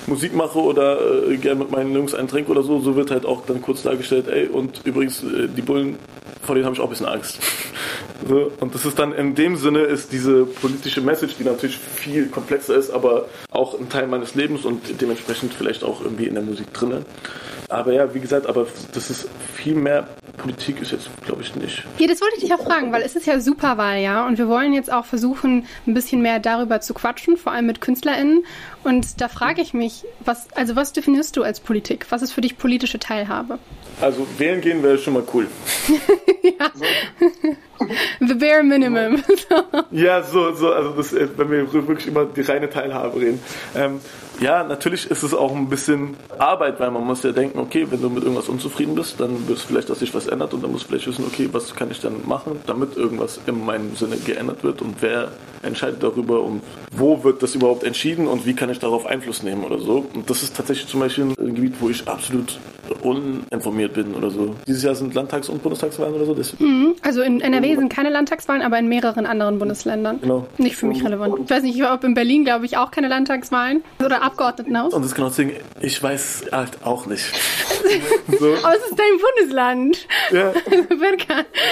[0.07, 3.25] Musik mache oder äh, gerne mit meinen Jungs einen trinke oder so, so wird halt
[3.25, 5.97] auch dann kurz dargestellt, ey, und übrigens, äh, die Bullen,
[6.41, 7.39] vor denen habe ich auch ein bisschen Angst.
[8.27, 12.27] so, und das ist dann in dem Sinne, ist diese politische Message, die natürlich viel
[12.27, 16.43] komplexer ist, aber auch ein Teil meines Lebens und dementsprechend vielleicht auch irgendwie in der
[16.43, 17.05] Musik drinnen.
[17.69, 21.83] Aber ja, wie gesagt, aber das ist viel mehr Politik ist jetzt, glaube ich, nicht.
[21.97, 24.27] Ja, das wollte ich dich auch fragen, weil es ist ja Superwahl, ja.
[24.27, 27.81] Und wir wollen jetzt auch versuchen, ein bisschen mehr darüber zu quatschen, vor allem mit
[27.81, 28.45] KünstlerInnen.
[28.83, 32.05] Und da frage ich mich, was, also was definierst du als Politik?
[32.09, 33.57] Was ist für dich politische Teilhabe?
[34.01, 35.47] Also wählen gehen wäre schon mal cool.
[36.43, 36.71] ja.
[38.19, 39.23] The bare minimum.
[39.91, 43.39] ja, so, so, also das, äh, wenn wir wirklich immer die reine Teilhabe reden.
[43.75, 43.99] Ähm,
[44.39, 48.01] ja, natürlich ist es auch ein bisschen Arbeit, weil man muss ja denken, okay, wenn
[48.01, 50.71] du mit irgendwas unzufrieden bist, dann wirst du vielleicht, dass sich was ändert und dann
[50.71, 54.17] musst du vielleicht wissen, okay, was kann ich dann machen, damit irgendwas in meinem Sinne
[54.17, 55.31] geändert wird und wer
[55.63, 59.63] entscheidet darüber und wo wird das überhaupt entschieden und wie kann ich darauf Einfluss nehmen
[59.63, 60.05] oder so.
[60.13, 62.59] Und das ist tatsächlich zum Beispiel ein Gebiet, wo ich absolut
[63.01, 64.55] uninformiert bin oder so.
[64.67, 66.63] Dieses Jahr sind Landtags- und Bundestagswahlen oder so.
[66.63, 66.95] Mhm.
[67.01, 70.19] Also in NRW sind keine Landtagswahlen, aber in mehreren anderen Bundesländern.
[70.21, 70.45] Genau.
[70.57, 71.35] Nicht für mich relevant.
[71.43, 74.93] Ich weiß nicht, ob in Berlin, glaube ich, auch keine Landtagswahlen oder Abgeordnetenhaus.
[74.93, 77.25] Und das ist genau Ding, ich weiß halt auch nicht.
[78.39, 78.55] so.
[78.63, 80.07] Aber es ist dein Bundesland.
[80.31, 80.53] Ja.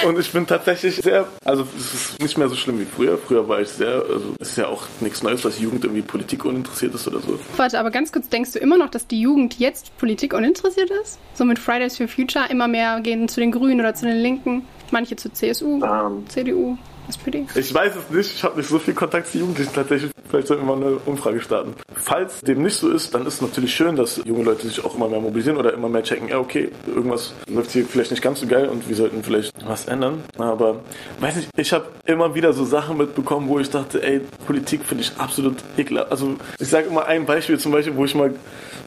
[0.08, 3.18] und ich bin tatsächlich sehr, also es ist nicht mehr so schlimm wie früher.
[3.18, 6.44] Früher war ich sehr, also es ist ja auch nichts Neues, dass Jugend irgendwie Politik
[6.44, 7.38] uninteressiert ist oder so.
[7.56, 11.18] Warte, aber ganz kurz, denkst du immer noch, dass die Jugend jetzt Politik uninteressiert ist?
[11.34, 14.64] So mit Fridays for Future immer mehr gehen zu den Grünen oder zu den Linken,
[14.90, 15.84] manche zu CSU, um.
[15.84, 16.28] Ähm.
[16.28, 16.78] CDU.
[17.08, 17.46] SPD?
[17.54, 18.34] Ich weiß es nicht.
[18.34, 20.10] Ich habe nicht so viel Kontakt zu Jugendlichen tatsächlich.
[20.28, 21.74] Vielleicht sollten wir mal eine Umfrage starten.
[21.94, 24.94] Falls dem nicht so ist, dann ist es natürlich schön, dass junge Leute sich auch
[24.96, 28.40] immer mehr mobilisieren oder immer mehr checken, ja okay, irgendwas läuft hier vielleicht nicht ganz
[28.40, 30.24] so geil und wir sollten vielleicht was ändern.
[30.36, 30.80] Aber
[31.20, 35.04] weiß nicht, ich habe immer wieder so Sachen mitbekommen, wo ich dachte, ey, Politik finde
[35.04, 36.10] ich absolut ekelhaft.
[36.10, 38.34] Also ich sage immer ein Beispiel zum Beispiel, wo ich mal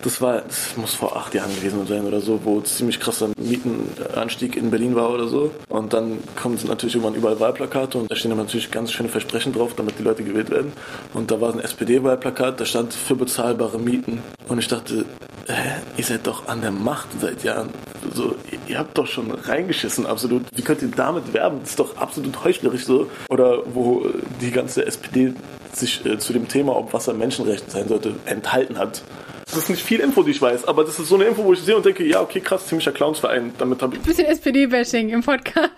[0.01, 4.55] das war, das muss vor acht Jahren gewesen sein oder so, wo ziemlich krasser Mietenanstieg
[4.55, 5.51] in Berlin war oder so.
[5.69, 9.53] Und dann kommen natürlich irgendwann überall Wahlplakate und da stehen dann natürlich ganz schöne Versprechen
[9.53, 10.71] drauf, damit die Leute gewählt werden.
[11.13, 14.21] Und da war ein SPD-Wahlplakat, da stand für bezahlbare Mieten.
[14.47, 15.05] Und ich dachte,
[15.47, 15.53] hä,
[15.97, 17.69] ihr seid doch an der Macht seit Jahren.
[18.13, 18.35] So,
[18.67, 20.43] ihr habt doch schon reingeschissen, absolut.
[20.55, 21.59] Wie könnt ihr damit werben?
[21.61, 23.09] Das ist doch absolut heuchlerisch so.
[23.29, 24.05] Oder wo
[24.41, 25.33] die ganze SPD
[25.73, 29.01] sich äh, zu dem Thema, ob Wasser Menschenrecht sein sollte, enthalten hat.
[29.49, 31.53] Das ist nicht viel Info, die ich weiß, aber das ist so eine Info, wo
[31.53, 33.53] ich sehe und denke, ja, okay, krass, ziemlicher Clownsverein.
[33.57, 34.01] Damit habe ich.
[34.01, 35.71] Bisschen SPD-Bashing im Podcast.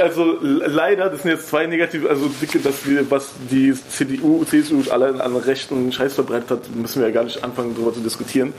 [0.00, 4.82] Also leider, das sind jetzt zwei negative, also dicke, dass wir, was die CDU, CSU
[4.90, 8.52] alle an rechten Scheiß verbreitet hat, müssen wir ja gar nicht anfangen, darüber zu diskutieren.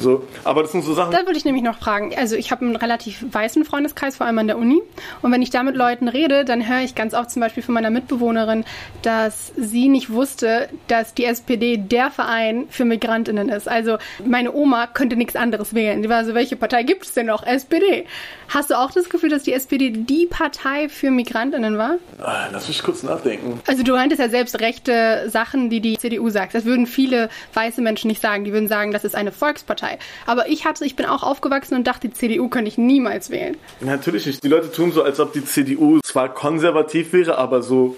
[0.00, 1.12] So, aber das sind so Sachen.
[1.12, 2.12] Da würde ich nämlich noch fragen.
[2.16, 4.82] Also ich habe einen relativ weißen Freundeskreis, vor allem an der Uni.
[5.22, 7.74] Und wenn ich da mit Leuten rede, dann höre ich ganz oft zum Beispiel von
[7.74, 8.64] meiner Mitbewohnerin,
[9.02, 13.68] dass sie nicht wusste, dass die SPD der Verein für MigrantInnen ist.
[13.68, 13.93] Also
[14.24, 16.02] meine Oma könnte nichts anderes wählen.
[16.02, 17.46] Die war so, welche Partei gibt es denn noch?
[17.46, 18.06] SPD.
[18.48, 21.96] Hast du auch das Gefühl, dass die SPD die Partei für Migrantinnen war?
[22.20, 23.60] Ah, lass mich kurz nachdenken.
[23.66, 26.54] Also du meintest ja selbst rechte Sachen, die die CDU sagt.
[26.54, 28.44] Das würden viele weiße Menschen nicht sagen.
[28.44, 29.98] Die würden sagen, das ist eine Volkspartei.
[30.26, 33.56] Aber ich hatte, ich bin auch aufgewachsen und dachte, die CDU könnte ich niemals wählen.
[33.80, 34.42] Natürlich nicht.
[34.44, 37.96] Die Leute tun so, als ob die CDU zwar konservativ wäre, aber so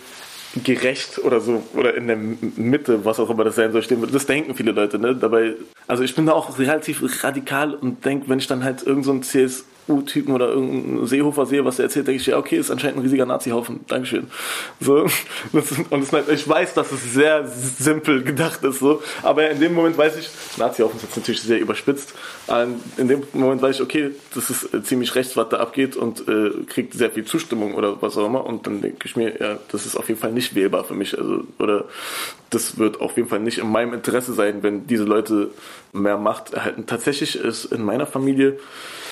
[0.64, 4.12] gerecht oder so oder in der Mitte, was auch immer das sein soll, stehen würde.
[4.12, 5.14] Das denken viele Leute, ne?
[5.14, 5.54] Dabei,
[5.86, 9.38] also ich bin da auch relativ radikal und denke, wenn ich dann halt irgendein so
[9.48, 12.98] CS U-Typen oder irgendeinen Seehofer sehe, was er erzählt, denke ich, ja, okay, ist anscheinend
[12.98, 13.80] ein riesiger Nazi-Haufen.
[13.86, 14.26] Dankeschön.
[14.80, 15.06] So.
[15.90, 19.02] Und das, ich weiß, dass es sehr simpel gedacht ist, so.
[19.22, 22.14] Aber in dem Moment weiß ich, Nazi-Haufen ist jetzt natürlich sehr überspitzt.
[22.48, 26.50] In dem Moment weiß ich, okay, das ist ziemlich rechts, was da abgeht und äh,
[26.68, 28.46] kriegt sehr viel Zustimmung oder was auch immer.
[28.46, 31.18] Und dann denke ich mir, ja, das ist auf jeden Fall nicht wählbar für mich.
[31.18, 31.86] Also, oder
[32.50, 35.50] das wird auf jeden Fall nicht in meinem Interesse sein, wenn diese Leute
[35.92, 36.86] mehr Macht erhalten.
[36.86, 38.60] Tatsächlich ist in meiner Familie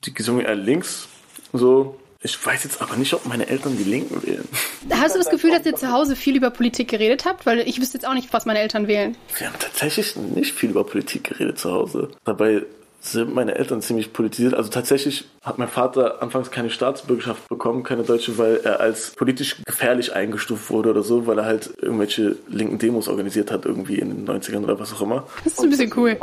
[0.05, 1.09] die gesungen eher links.
[1.53, 4.49] So, ich weiß jetzt aber nicht, ob meine Eltern die Linken wählen.
[4.91, 7.47] Hast du das Gefühl, dass ihr zu Hause viel über Politik geredet habt?
[7.47, 9.17] Weil ich wüsste jetzt auch nicht, was meine Eltern wählen.
[9.37, 12.11] Wir haben tatsächlich nicht viel über Politik geredet zu Hause.
[12.25, 12.63] Dabei
[13.05, 14.55] sind meine Eltern ziemlich politisiert.
[14.55, 19.63] Also tatsächlich hat mein Vater anfangs keine Staatsbürgerschaft bekommen, keine deutsche, weil er als politisch
[19.65, 24.25] gefährlich eingestuft wurde oder so, weil er halt irgendwelche linken Demos organisiert hat, irgendwie in
[24.25, 25.27] den 90ern oder was auch immer.
[25.45, 26.17] Das ist ein bisschen cool.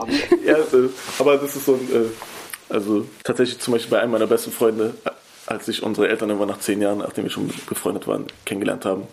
[0.45, 0.57] ja,
[1.19, 4.95] aber das ist so ein, äh, also tatsächlich zum Beispiel bei einem meiner besten Freunde,
[5.51, 9.03] als sich unsere Eltern immer nach zehn Jahren, nachdem wir schon befreundet waren, kennengelernt haben,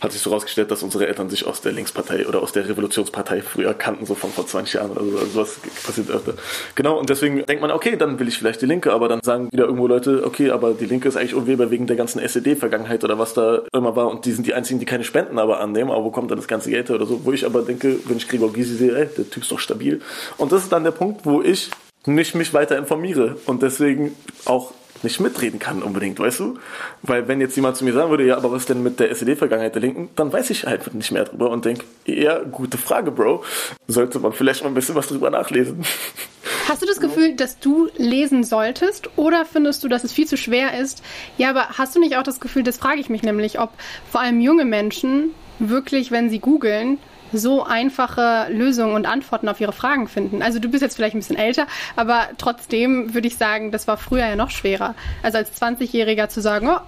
[0.00, 3.40] hat sich so rausgestellt, dass unsere Eltern sich aus der Linkspartei oder aus der Revolutionspartei
[3.40, 5.18] früher kannten, so von vor 20 Jahren oder so.
[5.18, 6.34] Also sowas passiert öfter.
[6.74, 9.50] Genau, und deswegen denkt man, okay, dann will ich vielleicht die Linke, aber dann sagen
[9.52, 13.18] wieder irgendwo Leute, okay, aber die Linke ist eigentlich unwählbar wegen der ganzen SED-Vergangenheit oder
[13.18, 16.04] was da immer war und die sind die einzigen, die keine Spenden aber annehmen, aber
[16.04, 18.28] wo kommt dann das ganze Geld her oder so, wo ich aber denke, wenn ich
[18.28, 20.00] Gregor Gysi sehe, ey, der Typ ist doch stabil.
[20.36, 21.70] Und das ist dann der Punkt, wo ich
[22.06, 26.58] nicht mich weiter informiere und deswegen auch nicht mitreden kann unbedingt, weißt du?
[27.02, 29.74] Weil wenn jetzt jemand zu mir sagen würde, ja, aber was denn mit der SED-Vergangenheit
[29.74, 33.44] der Linken, dann weiß ich halt nicht mehr drüber und denke, eher gute Frage, Bro.
[33.88, 35.84] Sollte man vielleicht mal ein bisschen was drüber nachlesen.
[36.68, 40.36] Hast du das Gefühl, dass du lesen solltest oder findest du, dass es viel zu
[40.36, 41.02] schwer ist?
[41.36, 43.70] Ja, aber hast du nicht auch das Gefühl, das frage ich mich nämlich, ob
[44.10, 46.98] vor allem junge Menschen wirklich, wenn sie googeln,
[47.32, 50.42] so einfache Lösungen und Antworten auf ihre Fragen finden.
[50.42, 51.66] Also du bist jetzt vielleicht ein bisschen älter,
[51.96, 54.94] aber trotzdem würde ich sagen, das war früher ja noch schwerer.
[55.22, 56.80] Also als 20-Jähriger zu sagen, oh,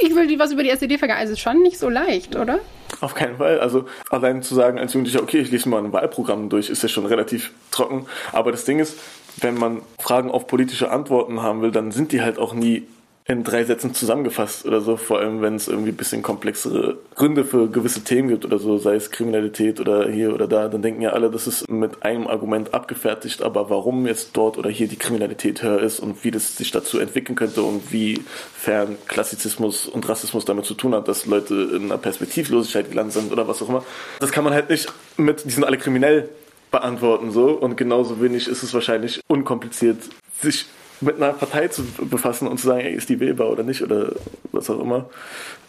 [0.00, 1.18] ich will was über die SED vergeben.
[1.18, 2.58] Also ist schon nicht so leicht, oder?
[3.00, 3.60] Auf keinen Fall.
[3.60, 6.88] Also allein zu sagen als Jugendlicher, okay, ich lese mal ein Wahlprogramm durch, ist ja
[6.88, 8.06] schon relativ trocken.
[8.32, 8.98] Aber das Ding ist,
[9.40, 12.86] wenn man Fragen auf politische Antworten haben will, dann sind die halt auch nie
[13.30, 17.44] in drei Sätzen zusammengefasst oder so, vor allem wenn es irgendwie ein bisschen komplexere Gründe
[17.44, 21.02] für gewisse Themen gibt oder so, sei es Kriminalität oder hier oder da, dann denken
[21.02, 24.96] ja alle, das ist mit einem Argument abgefertigt, aber warum jetzt dort oder hier die
[24.96, 28.18] Kriminalität höher ist und wie das sich dazu entwickeln könnte und wie
[28.56, 33.30] fern Klassizismus und Rassismus damit zu tun hat, dass Leute in einer Perspektivlosigkeit gelandet sind
[33.30, 33.84] oder was auch immer.
[34.20, 36.30] Das kann man halt nicht mit, die sind alle kriminell
[36.70, 39.98] beantworten so und genauso wenig ist es wahrscheinlich unkompliziert,
[40.40, 40.64] sich
[41.00, 44.12] mit einer Partei zu befassen und zu sagen, ey, ist die wählbar oder nicht oder
[44.52, 45.08] was auch immer.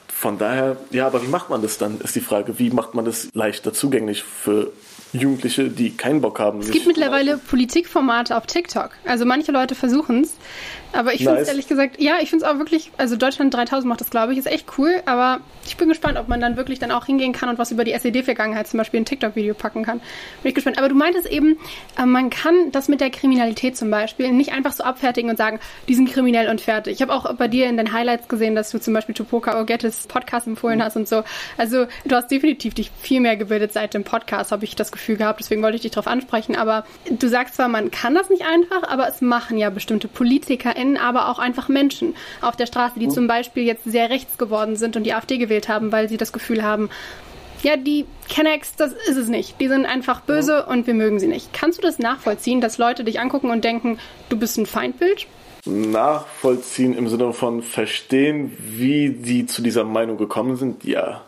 [0.08, 2.60] Von daher, ja, aber wie macht man das dann, ist die Frage.
[2.60, 4.72] Wie macht man das leichter zugänglich für
[5.14, 6.60] Jugendliche, die keinen Bock haben?
[6.60, 8.92] Es gibt mittlerweile Politikformate auf TikTok.
[9.06, 10.34] Also manche Leute versuchen es.
[10.94, 13.88] Aber ich finde es ehrlich gesagt, ja, ich finde es auch wirklich, also Deutschland 3000
[13.88, 15.02] macht das, glaube ich, ist echt cool.
[15.06, 17.84] Aber ich bin gespannt, ob man dann wirklich dann auch hingehen kann und was über
[17.84, 20.00] die SED-Vergangenheit zum Beispiel ein TikTok-Video packen kann.
[20.42, 20.78] Bin ich gespannt.
[20.80, 21.58] Aber du meintest eben,
[21.98, 25.60] äh, man kann das mit der Kriminalität zum Beispiel nicht einfach so abfertigen und sagen,
[25.88, 26.94] die sind kriminell und fertig.
[26.94, 30.08] Ich habe auch bei dir in den Highlights gesehen, dass du zum Beispiel Tupoka Ogettes
[30.08, 30.84] Podcast empfohlen mhm.
[30.84, 31.24] hast und so.
[31.58, 35.18] Also du hast definitiv dich viel mehr gebildet seit dem Podcast, habe ich das Gefühl
[35.18, 35.40] gehabt.
[35.40, 36.56] Deswegen wollte ich dich darauf ansprechen.
[36.56, 40.76] Aber du sagst zwar, man kann das nicht einfach, aber es machen ja bestimmte Politiker
[40.80, 43.12] AfD-WählerInnen, aber auch einfach Menschen auf der Straße, die mhm.
[43.12, 46.34] zum Beispiel jetzt sehr rechts geworden sind und die AfD gewählt haben, weil sie das
[46.34, 46.90] Gefühl haben,
[47.62, 49.60] ja, die Kennex, das ist es nicht.
[49.60, 51.52] Die sind einfach böse und wir mögen sie nicht.
[51.52, 55.28] Kannst du das nachvollziehen, dass Leute dich angucken und denken, du bist ein Feindbild?
[55.66, 61.22] Nachvollziehen im Sinne von verstehen, wie die zu dieser Meinung gekommen sind, ja.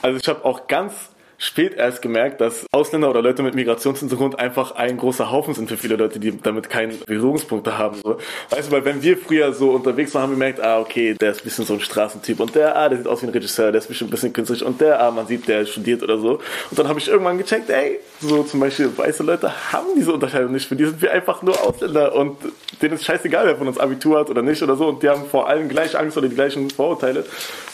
[0.00, 1.10] Also ich habe auch ganz
[1.44, 5.76] spät erst gemerkt, dass Ausländer oder Leute mit Migrationshintergrund einfach ein großer Haufen sind für
[5.76, 8.00] viele Leute, die damit keine Berührungspunkte haben.
[8.02, 8.18] So.
[8.48, 11.32] Weißt du, weil wenn wir früher so unterwegs waren, haben wir gemerkt, ah, okay, der
[11.32, 13.72] ist ein bisschen so ein Straßentyp und der, ah, der sieht aus wie ein Regisseur,
[13.72, 16.40] der ist bestimmt ein bisschen künstlerisch und der, ah, man sieht, der studiert oder so.
[16.70, 20.52] Und dann habe ich irgendwann gecheckt, ey, so zum Beispiel weiße Leute haben diese Unterscheidung
[20.52, 20.66] nicht.
[20.66, 22.38] Für die sind wir einfach nur Ausländer und
[22.80, 25.26] denen ist scheißegal, wer von uns Abitur hat oder nicht oder so und die haben
[25.26, 27.24] vor allem gleich Angst oder die gleichen Vorurteile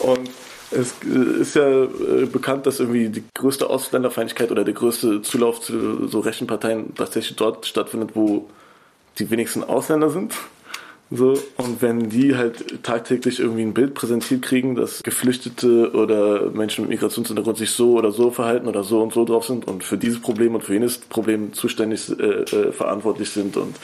[0.00, 0.28] und
[0.70, 5.60] es äh, ist ja äh, bekannt, dass irgendwie die größte Ausländerfeindlichkeit oder der größte Zulauf
[5.60, 8.48] zu so rechten Parteien tatsächlich dort stattfindet, wo
[9.18, 10.34] die wenigsten Ausländer sind.
[11.12, 16.82] So, und wenn die halt tagtäglich irgendwie ein Bild präsentiert kriegen, dass Geflüchtete oder Menschen
[16.82, 19.98] mit Migrationshintergrund sich so oder so verhalten oder so und so drauf sind und für
[19.98, 23.74] dieses Problem und für jenes Problem zuständig äh, äh, verantwortlich sind und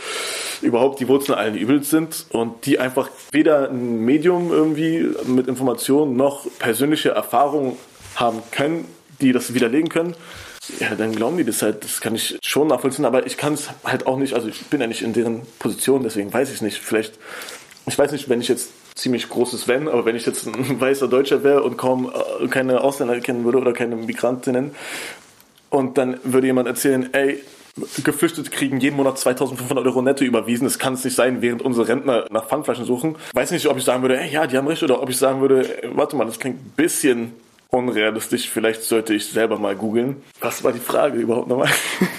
[0.62, 6.16] überhaupt die Wurzeln allen Übels sind und die einfach weder ein Medium irgendwie mit Informationen
[6.16, 7.76] noch persönliche Erfahrungen
[8.14, 8.84] haben können,
[9.20, 10.14] die das widerlegen können,
[10.78, 11.84] ja, dann glauben die das halt.
[11.84, 14.34] Das kann ich schon nachvollziehen, aber ich kann es halt auch nicht.
[14.34, 16.78] Also ich bin ja nicht in deren Position, deswegen weiß ich nicht.
[16.78, 17.14] Vielleicht,
[17.86, 21.08] ich weiß nicht, wenn ich jetzt ziemlich großes Wenn, aber wenn ich jetzt ein weißer
[21.08, 24.72] Deutscher wäre und kaum äh, keine Ausländer kennen würde oder keine Migrantinnen
[25.70, 27.42] und dann würde jemand erzählen, ey,
[28.02, 30.64] Geflüchtete kriegen jeden Monat 2500 Euro netto überwiesen.
[30.64, 33.16] Das kann es nicht sein, während unsere Rentner nach Pfandflaschen suchen.
[33.34, 35.42] Weiß nicht, ob ich sagen würde, ey, ja, die haben recht, oder ob ich sagen
[35.42, 37.32] würde, ey, warte mal, das klingt ein bisschen
[37.70, 38.48] unrealistisch.
[38.48, 40.22] Vielleicht sollte ich selber mal googeln.
[40.40, 41.68] Was war die Frage überhaupt nochmal?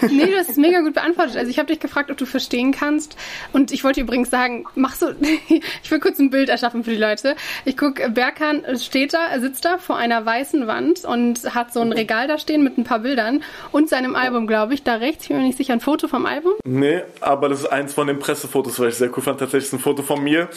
[0.10, 1.36] Nee, du hast es mega gut beantwortet.
[1.38, 3.18] Also ich habe dich gefragt, ob du verstehen kannst.
[3.54, 5.10] Und ich wollte übrigens sagen, mach so,
[5.50, 7.36] ich will kurz ein Bild erschaffen für die Leute.
[7.66, 11.82] Ich gucke, Berkan steht da, er sitzt da vor einer weißen Wand und hat so
[11.82, 14.84] ein Regal da stehen mit ein paar Bildern und seinem Album, glaube ich.
[14.84, 16.54] Da rechts, ich bin mir nicht sicher, ein Foto vom Album.
[16.64, 19.40] Nee, aber das ist eins von den Pressefotos, weil ich sehr cool fand.
[19.40, 20.50] Tatsächlich ein Foto von mir.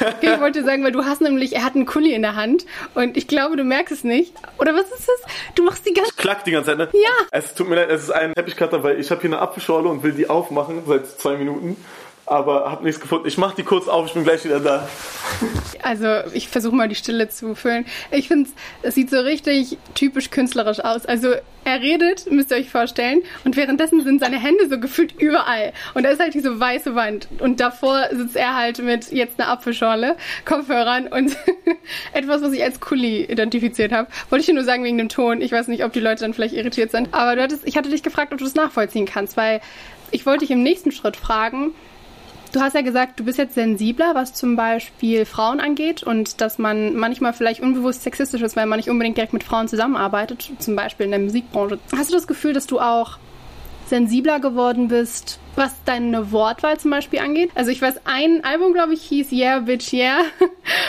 [0.00, 2.66] Okay, ich wollte sagen, weil du hast nämlich, er hat einen Kuli in der Hand
[2.94, 4.29] und ich glaube, du merkst es nicht.
[4.58, 5.54] Oder was ist das?
[5.54, 6.88] Du machst die ganze Ich klack die ganze Zeit, ne?
[6.92, 7.10] Ja.
[7.30, 10.02] Es tut mir leid, es ist ein Teppichcutter, weil ich habe hier eine Apfelschorle und
[10.02, 11.76] will die aufmachen seit zwei Minuten.
[12.30, 13.26] Aber habe nichts gefunden.
[13.26, 14.88] Ich mach die kurz auf, ich bin gleich wieder da.
[15.82, 17.86] Also ich versuche mal die Stille zu füllen.
[18.12, 18.48] Ich finde,
[18.82, 21.06] es sieht so richtig typisch künstlerisch aus.
[21.06, 25.72] Also er redet, müsst ihr euch vorstellen, und währenddessen sind seine Hände so gefühlt überall.
[25.94, 27.26] Und da ist halt diese weiße Wand.
[27.40, 30.14] Und davor sitzt er halt mit jetzt einer Apfelschorle,
[30.44, 31.36] Kopfhörern und
[32.12, 34.08] etwas, was ich als Kuli identifiziert habe.
[34.28, 35.40] Wollte ich dir nur sagen wegen dem Ton.
[35.40, 37.12] Ich weiß nicht, ob die Leute dann vielleicht irritiert sind.
[37.12, 39.60] Aber du hattest, ich hatte dich gefragt, ob du das nachvollziehen kannst, weil
[40.12, 41.72] ich wollte dich im nächsten Schritt fragen,
[42.52, 46.58] Du hast ja gesagt, du bist jetzt sensibler, was zum Beispiel Frauen angeht und dass
[46.58, 50.74] man manchmal vielleicht unbewusst sexistisch ist, weil man nicht unbedingt direkt mit Frauen zusammenarbeitet, zum
[50.74, 51.78] Beispiel in der Musikbranche.
[51.96, 53.18] Hast du das Gefühl, dass du auch
[53.86, 57.50] sensibler geworden bist, was deine Wortwahl zum Beispiel angeht?
[57.54, 60.20] Also ich weiß, ein Album, glaube ich, hieß Yeah, Bitch, Yeah.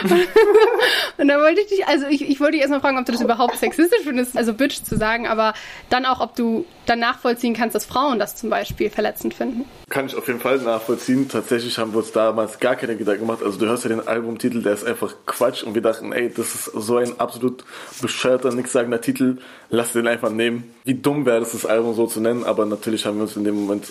[1.18, 3.22] und da wollte ich dich, also ich, ich wollte dich erstmal fragen, ob du das
[3.22, 5.54] überhaupt sexistisch findest, also Bitch zu sagen, aber
[5.90, 9.66] dann auch, ob du dann nachvollziehen kannst, dass Frauen das zum Beispiel verletzend finden.
[9.90, 11.28] Kann ich auf jeden Fall nachvollziehen.
[11.28, 13.44] Tatsächlich haben wir uns damals gar keine Gedanken gemacht.
[13.44, 16.56] Also du hörst ja den Albumtitel, der ist einfach Quatsch und wir dachten, ey, das
[16.56, 17.66] ist so ein absolut
[18.02, 19.38] bescheuerter, nichtssagender Titel.
[19.70, 20.74] Lass den einfach nehmen.
[20.86, 23.44] Wie dumm wäre es, das Album so zu nennen, aber natürlich haben wir uns in
[23.44, 23.86] dem Moment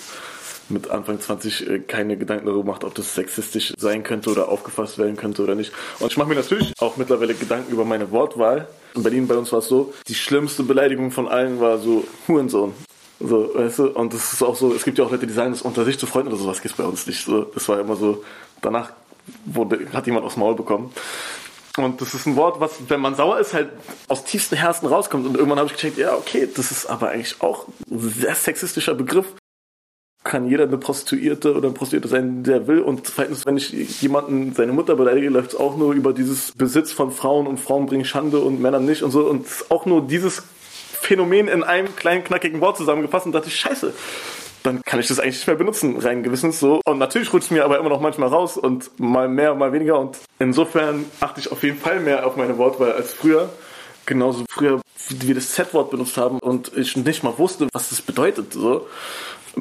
[0.70, 4.98] mit Anfang 20 äh, keine Gedanken darüber gemacht, ob das sexistisch sein könnte oder aufgefasst
[4.98, 5.72] werden könnte oder nicht.
[5.98, 8.68] Und ich mache mir natürlich auch mittlerweile Gedanken über meine Wortwahl.
[8.94, 12.72] In Berlin bei uns war es so, die schlimmste Beleidigung von allen war so Hurensohn.
[13.20, 15.52] So, weißt du, und das ist auch so, es gibt ja auch Leute, die sagen,
[15.52, 17.22] das unter sich zu Freunden oder sowas gibt's bei uns nicht.
[17.22, 18.24] So, das war immer so,
[18.62, 18.92] danach
[19.44, 20.92] wurde, hat jemand aufs Maul bekommen.
[21.76, 23.70] Und das ist ein Wort, was, wenn man sauer ist, halt
[24.08, 25.26] aus tiefsten Herzen rauskommt.
[25.26, 28.94] Und irgendwann habe ich gecheckt, ja, okay, das ist aber eigentlich auch ein sehr sexistischer
[28.94, 29.26] Begriff.
[30.22, 32.80] Kann jeder eine Prostituierte oder ein Prostituierte sein, der will.
[32.80, 36.92] Und zweitens, wenn ich jemanden, seine Mutter beleidige, läuft es auch nur über dieses Besitz
[36.92, 39.22] von Frauen und Frauen bringen Schande und Männern nicht und so.
[39.22, 40.42] Und auch nur dieses
[41.00, 43.94] Phänomen in einem kleinen, knackigen Wort zusammengefasst und dachte ich, scheiße,
[44.62, 46.80] dann kann ich das eigentlich nicht mehr benutzen, rein gewissens so.
[46.84, 49.98] Und natürlich rutscht mir aber immer noch manchmal raus und mal mehr, mal weniger.
[49.98, 53.50] Und insofern achte ich auf jeden Fall mehr auf meine Wortwahl als früher.
[54.06, 58.02] Genauso früher, wie wir das Z-Wort benutzt haben und ich nicht mal wusste, was das
[58.02, 58.52] bedeutet.
[58.52, 58.86] So.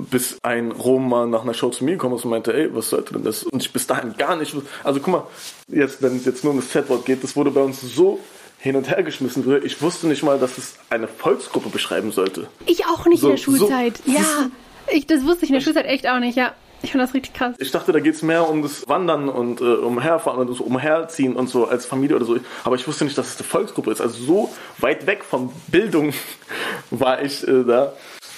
[0.10, 2.90] Bis ein Rom mal nach einer Show zu mir gekommen ist und meinte, ey, was
[2.90, 3.44] sollte denn das?
[3.44, 4.56] Und ich bis dahin gar nicht.
[4.84, 5.24] Also guck mal,
[5.68, 8.20] jetzt, wenn es jetzt nur um das Z-Wort geht, das wurde bei uns so
[8.60, 9.60] hin und her geschmissen wurde.
[9.66, 12.48] Ich wusste nicht mal, dass es eine Volksgruppe beschreiben sollte.
[12.66, 14.00] Ich auch nicht So- in der Schulzeit.
[14.06, 14.50] so- ja,
[14.92, 16.54] ich, das wusste ich in der Schulzeit echt auch nicht, ja.
[16.82, 17.56] Ich finde das richtig krass.
[17.60, 21.50] Ich dachte, da geht's mehr um das Wandern und äh, umherfahren und das Umherziehen und
[21.50, 22.38] so als Familie oder so.
[22.64, 24.00] Aber ich wusste nicht, dass es eine Volksgruppe ist.
[24.00, 26.14] Also so weit weg von Bildung
[26.90, 27.94] war ich äh, da.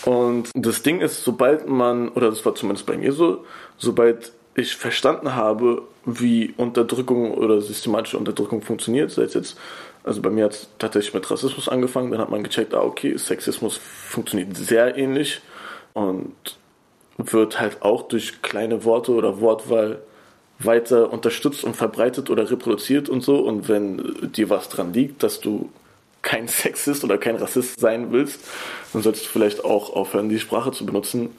[0.06, 3.46] Und das Ding ist, sobald man, oder das war zumindest bei mir so,
[3.78, 9.58] sobald ich verstanden habe, wie Unterdrückung oder systematische Unterdrückung funktioniert, sei es jetzt,
[10.04, 13.16] also bei mir hat es tatsächlich mit Rassismus angefangen, dann hat man gecheckt, ah okay,
[13.18, 15.42] Sexismus funktioniert sehr ähnlich
[15.94, 16.34] und
[17.18, 20.02] wird halt auch durch kleine Worte oder Wortwahl
[20.60, 23.40] weiter unterstützt und verbreitet oder reproduziert und so.
[23.40, 25.70] Und wenn dir was dran liegt, dass du
[26.22, 28.42] kein Sexist oder kein Rassist sein willst,
[28.94, 31.30] dann solltest du vielleicht auch aufhören, die Sprache zu benutzen.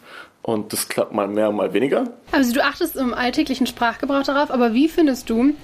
[0.42, 2.04] Und das klappt mal mehr, mal weniger.
[2.32, 5.54] Also du achtest im alltäglichen Sprachgebrauch darauf, aber wie findest du,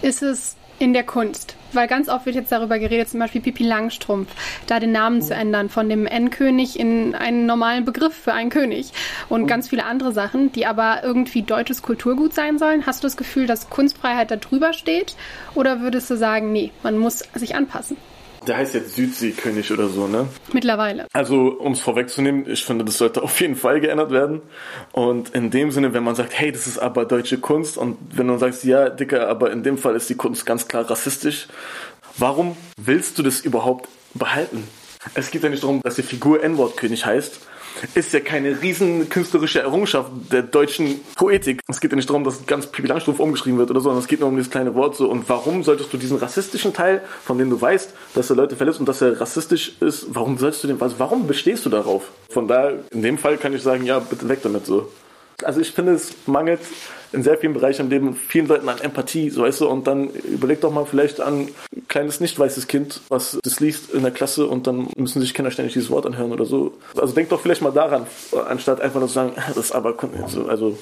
[0.00, 1.56] ist es in der Kunst?
[1.72, 4.30] Weil ganz oft wird jetzt darüber geredet, zum Beispiel Pipi Langstrumpf,
[4.68, 8.92] da den Namen zu ändern von dem N-König in einen normalen Begriff für einen König
[9.28, 12.86] und ganz viele andere Sachen, die aber irgendwie deutsches Kulturgut sein sollen.
[12.86, 15.16] Hast du das Gefühl, dass Kunstfreiheit da drüber steht?
[15.56, 17.96] Oder würdest du sagen, nee, man muss sich anpassen?
[18.46, 20.28] Der heißt jetzt Südseekönig oder so, ne?
[20.52, 21.06] Mittlerweile.
[21.12, 24.42] Also, um es vorwegzunehmen, ich finde, das sollte auf jeden Fall geändert werden.
[24.92, 28.28] Und in dem Sinne, wenn man sagt, hey, das ist aber deutsche Kunst und wenn
[28.28, 31.48] du sagst, ja, Dicker, aber in dem Fall ist die Kunst ganz klar rassistisch,
[32.16, 34.66] warum willst du das überhaupt behalten?
[35.14, 37.40] Es geht ja nicht darum, dass die Figur N-Wort-König heißt.
[37.94, 41.60] Ist ja keine riesen künstlerische Errungenschaft der deutschen Poetik.
[41.68, 44.08] Es geht ja nicht darum, dass ganz Pippi Langstrumpf umgeschrieben wird oder so, sondern es
[44.08, 45.08] geht nur um dieses kleine Wort so.
[45.08, 48.80] Und warum solltest du diesen rassistischen Teil, von dem du weißt, dass er Leute verletzt
[48.80, 52.10] und dass er rassistisch ist, warum sollst du den, also warum bestehst du darauf?
[52.30, 54.90] Von daher, in dem Fall kann ich sagen, ja, bitte weg damit so.
[55.44, 56.60] Also ich finde, es mangelt
[57.12, 60.10] in sehr vielen Bereichen im Leben vielen Leuten an Empathie, so weißt du, und dann
[60.10, 64.10] überleg doch mal vielleicht an ein kleines nicht weißes Kind, was das liest in der
[64.10, 66.72] Klasse und dann müssen sich Kinder ständig dieses Wort anhören oder so.
[66.96, 68.06] Also denk doch vielleicht mal daran,
[68.48, 69.94] anstatt einfach nur zu sagen, das ist aber,
[70.48, 70.78] also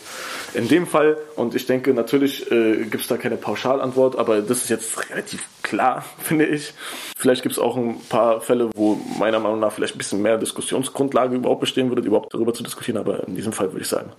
[0.55, 4.63] in dem Fall, und ich denke, natürlich äh, gibt es da keine Pauschalantwort, aber das
[4.63, 6.73] ist jetzt relativ klar, finde ich.
[7.17, 10.39] Vielleicht gibt es auch ein paar Fälle, wo meiner Meinung nach vielleicht ein bisschen mehr
[10.39, 14.13] Diskussionsgrundlage überhaupt bestehen würde, überhaupt darüber zu diskutieren, aber in diesem Fall würde ich sagen,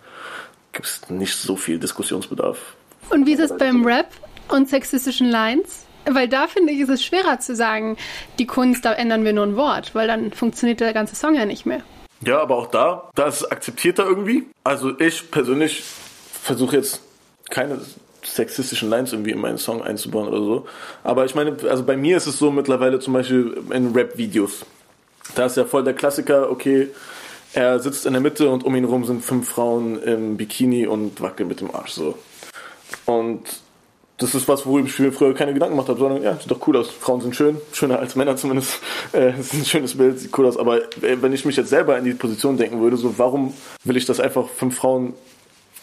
[0.77, 2.75] gibt es nicht so viel Diskussionsbedarf.
[3.09, 4.09] Und wie ist es beim Rap
[4.47, 5.85] und sexistischen Lines?
[6.05, 7.97] Weil da finde ich, ist es schwerer zu sagen,
[8.39, 11.45] die Kunst, da ändern wir nur ein Wort, weil dann funktioniert der ganze Song ja
[11.45, 11.81] nicht mehr.
[12.21, 14.45] Ja, aber auch da, da ist es akzeptierter irgendwie.
[14.63, 15.83] Also ich persönlich
[16.41, 17.01] versuche jetzt
[17.49, 17.81] keine
[18.23, 20.67] sexistischen Lines irgendwie in meinen Song einzubauen oder so.
[21.03, 24.65] Aber ich meine, also bei mir ist es so mittlerweile zum Beispiel in Rap-Videos.
[25.35, 26.89] Da ist ja voll der Klassiker, okay,
[27.57, 31.21] er sitzt in der Mitte und um ihn herum sind fünf Frauen im Bikini und
[31.21, 32.15] wackeln mit dem Arsch so.
[33.05, 33.41] Und
[34.19, 36.67] das ist was, wo ich mir früher keine Gedanken gemacht habe, sondern ja, sieht doch
[36.67, 36.91] cool aus.
[36.91, 38.79] Frauen sind schön, schöner als Männer zumindest.
[39.13, 40.57] Äh, ist ein schönes Bild, sieht cool aus.
[40.57, 43.53] Aber äh, wenn ich mich jetzt selber in die Position denken würde, so warum
[43.85, 45.13] will ich das einfach fünf Frauen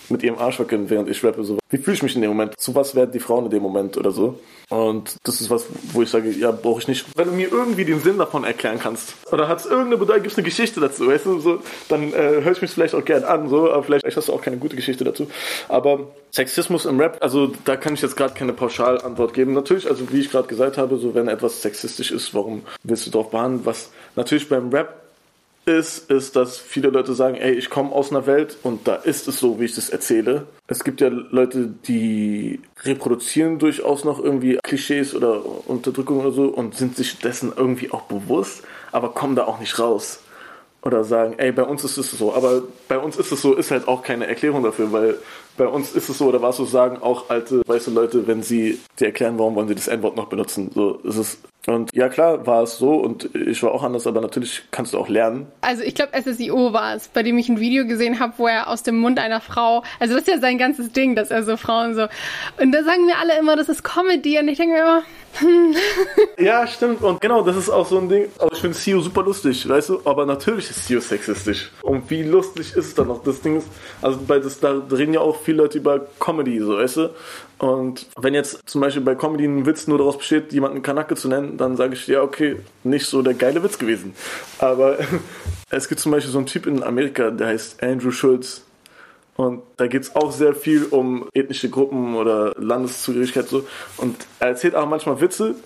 [0.09, 1.45] mit ihrem Arsch wackeln, während ich rappe.
[1.45, 2.59] So, wie fühle ich mich in dem Moment?
[2.59, 4.39] Zu was werden die Frauen in dem Moment oder so?
[4.71, 7.07] Und das ist was, wo ich sage, ja, brauche ich nicht.
[7.17, 10.33] Wenn du mir irgendwie den Sinn davon erklären kannst, oder hat es irgendeine Bedeutung, gibt
[10.33, 13.25] es eine Geschichte dazu, weißt du, so, dann äh, höre ich mich vielleicht auch gern
[13.25, 15.27] an, so, aber vielleicht hast du auch keine gute Geschichte dazu.
[15.69, 19.53] Aber Sexismus im Rap, also da kann ich jetzt gerade keine Pauschalantwort geben.
[19.53, 23.11] Natürlich, also wie ich gerade gesagt habe, so wenn etwas sexistisch ist, warum willst du
[23.11, 23.67] darauf behandeln?
[23.67, 25.04] Was natürlich beim Rap
[25.67, 29.29] ist, ist, dass viele Leute sagen, ey, ich komme aus einer Welt und da ist
[29.29, 30.47] es so, wie ich das erzähle.
[30.67, 36.75] Es gibt ja Leute, die reproduzieren durchaus noch irgendwie Klischees oder Unterdrückung oder so und
[36.77, 38.62] sind sich dessen irgendwie auch bewusst,
[38.93, 40.21] aber kommen da auch nicht raus.
[40.83, 42.35] Oder sagen, ey, bei uns ist es so.
[42.35, 45.19] Aber bei uns ist es so, ist halt auch keine Erklärung dafür, weil
[45.57, 48.81] bei uns ist es so, oder was so sagen auch alte weiße Leute, wenn sie
[48.99, 50.71] dir erklären, warum wollen sie das N-Wort noch benutzen.
[50.75, 54.21] So ist es und ja, klar, war es so und ich war auch anders, aber
[54.21, 55.47] natürlich kannst du auch lernen.
[55.63, 58.69] Also ich glaube, SSIO war es, bei dem ich ein Video gesehen habe, wo er
[58.69, 61.57] aus dem Mund einer Frau, also das ist ja sein ganzes Ding, dass er so
[61.57, 62.07] Frauen so.
[62.61, 65.03] Und da sagen wir alle immer, das ist Comedy und ich denke mir immer,
[65.39, 65.75] hm.
[66.39, 67.03] Ja, stimmt.
[67.03, 68.27] Und genau, das ist auch so ein Ding.
[68.39, 70.01] Also ich finde Sio super lustig, weißt du?
[70.05, 71.71] Aber natürlich ist Sio sexistisch.
[71.83, 73.23] Und wie lustig ist es dann noch?
[73.23, 73.67] Das Ding ist,
[74.01, 77.11] also bei das, da reden ja auch viele Leute über Comedy, so weißt du?
[77.59, 81.28] Und wenn jetzt zum Beispiel bei Comedy ein Witz nur daraus besteht, jemanden Kanake zu
[81.28, 84.14] nennen, dann sage ich, ja, okay, nicht so der geile Witz gewesen.
[84.59, 84.99] Aber
[85.70, 88.62] es gibt zum Beispiel so einen Typ in Amerika, der heißt Andrew Schulz.
[89.36, 93.66] Und da geht es auch sehr viel um ethnische Gruppen oder Landeszugehörigkeit so.
[93.97, 95.57] Und er erzählt auch manchmal Witze,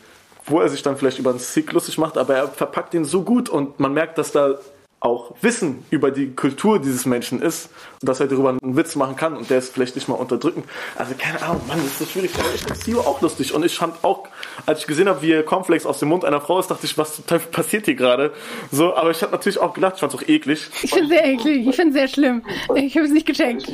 [0.47, 3.23] wo er sich dann vielleicht über einen Sick lustig macht, aber er verpackt ihn so
[3.23, 4.59] gut und man merkt, dass da
[5.01, 7.71] auch Wissen über die Kultur dieses Menschen ist
[8.03, 10.67] dass er darüber einen Witz machen kann und der ist vielleicht nicht mal unterdrückend.
[10.97, 12.31] Also keine Ahnung, Mann, das ist so schwierig.
[12.55, 14.29] Ich finde Sio auch lustig und ich fand auch,
[14.67, 17.17] als ich gesehen habe, wie Cornflakes aus dem Mund einer Frau ist, dachte ich, was
[17.17, 18.33] zum Teufel passiert hier gerade?
[18.71, 20.69] So, aber ich habe natürlich auch gelacht, ich fand es auch eklig.
[20.83, 22.43] Ich finde sehr eklig, ich finde sehr schlimm.
[22.77, 23.71] Ich habe es nicht gecheckt.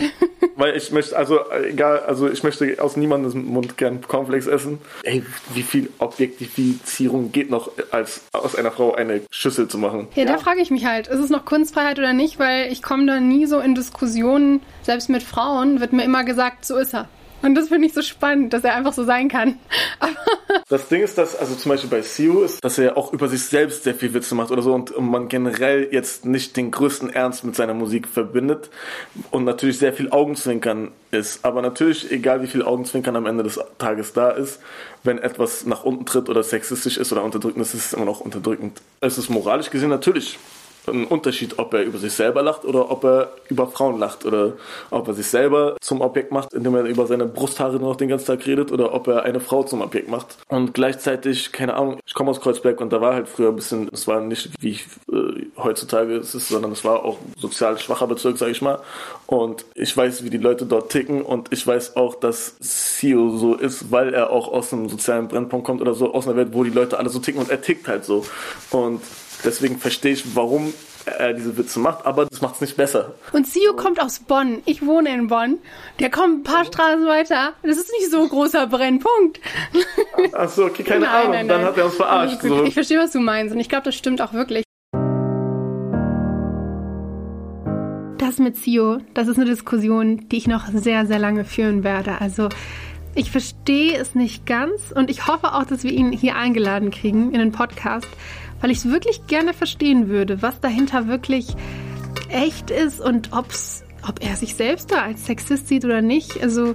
[0.56, 4.78] Weil ich möchte, also egal, also ich möchte aus niemandes Mund gern Cornflakes essen.
[5.02, 10.08] Ey, wie viel Objektifizierung geht noch, als aus einer Frau eine Schüssel zu machen?
[10.14, 13.06] Ja, da frage ich mich halt ist es noch Kunstfreiheit oder nicht, weil ich komme
[13.06, 17.08] da nie so in Diskussionen, selbst mit Frauen wird mir immer gesagt, so ist er.
[17.44, 19.58] Und das finde ich so spannend, dass er einfach so sein kann.
[20.70, 23.42] das Ding ist, dass, also zum Beispiel bei Siu ist, dass er auch über sich
[23.44, 27.44] selbst sehr viel Witze macht oder so und man generell jetzt nicht den größten Ernst
[27.44, 28.70] mit seiner Musik verbindet
[29.30, 31.44] und natürlich sehr viel Augenzwinkern ist.
[31.44, 34.60] Aber natürlich, egal wie viel Augenzwinkern am Ende des Tages da ist,
[35.02, 38.20] wenn etwas nach unten tritt oder sexistisch ist oder unterdrückend ist, ist es immer noch
[38.20, 38.80] unterdrückend.
[39.02, 40.38] Es ist moralisch gesehen natürlich
[40.86, 44.52] ein Unterschied, ob er über sich selber lacht oder ob er über Frauen lacht oder
[44.90, 48.26] ob er sich selber zum Objekt macht, indem er über seine Brusthaare noch den ganzen
[48.26, 50.38] Tag redet oder ob er eine Frau zum Objekt macht.
[50.48, 53.88] Und gleichzeitig, keine Ahnung, ich komme aus Kreuzberg und da war halt früher ein bisschen,
[53.92, 58.06] es war nicht wie ich, äh, heutzutage es ist, sondern es war auch sozial schwacher
[58.06, 58.80] Bezirk, sage ich mal.
[59.26, 63.54] Und ich weiß, wie die Leute dort ticken und ich weiß auch, dass Sio so
[63.54, 66.64] ist, weil er auch aus einem sozialen Brennpunkt kommt oder so, aus einer Welt, wo
[66.64, 68.24] die Leute alle so ticken und er tickt halt so.
[68.70, 69.00] Und
[69.44, 70.72] Deswegen verstehe ich, warum
[71.06, 73.14] er diese Witze macht, aber das macht es nicht besser.
[73.32, 74.62] Und Sio kommt aus Bonn.
[74.64, 75.58] Ich wohne in Bonn.
[76.00, 77.52] Der kommt ein paar Straßen weiter.
[77.62, 79.38] Das ist nicht so ein großer Brennpunkt.
[80.32, 81.30] Achso, okay, keine Nein, Ahnung.
[81.32, 81.66] nein, Dann nein.
[81.68, 82.38] hat er uns verarscht.
[82.42, 82.64] Ich, So.
[82.64, 83.54] ich verstehe, was du meinst.
[83.54, 84.64] Und ich glaube, das stimmt auch wirklich.
[88.18, 92.20] Das mit Sio, das ist eine Diskussion, die ich noch sehr, sehr lange führen werde.
[92.20, 92.48] Also
[93.14, 97.32] ich verstehe es nicht ganz und ich hoffe auch, dass wir ihn hier eingeladen kriegen
[97.32, 98.08] in den Podcast,
[98.64, 101.54] weil ich es wirklich gerne verstehen würde, was dahinter wirklich
[102.30, 106.42] echt ist und ob's, ob er sich selbst da als Sexist sieht oder nicht.
[106.42, 106.74] Also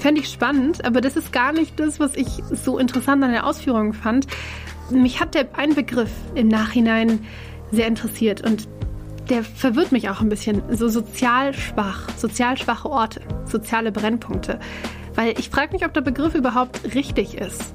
[0.00, 3.46] fände ich spannend, aber das ist gar nicht das, was ich so interessant an der
[3.46, 4.26] Ausführung fand.
[4.90, 7.24] Mich hat der ein Begriff im Nachhinein
[7.70, 8.66] sehr interessiert und
[9.28, 10.62] der verwirrt mich auch ein bisschen.
[10.68, 14.58] So sozial schwach, sozial schwache Orte, soziale Brennpunkte.
[15.14, 17.72] Weil ich frage mich, ob der Begriff überhaupt richtig ist.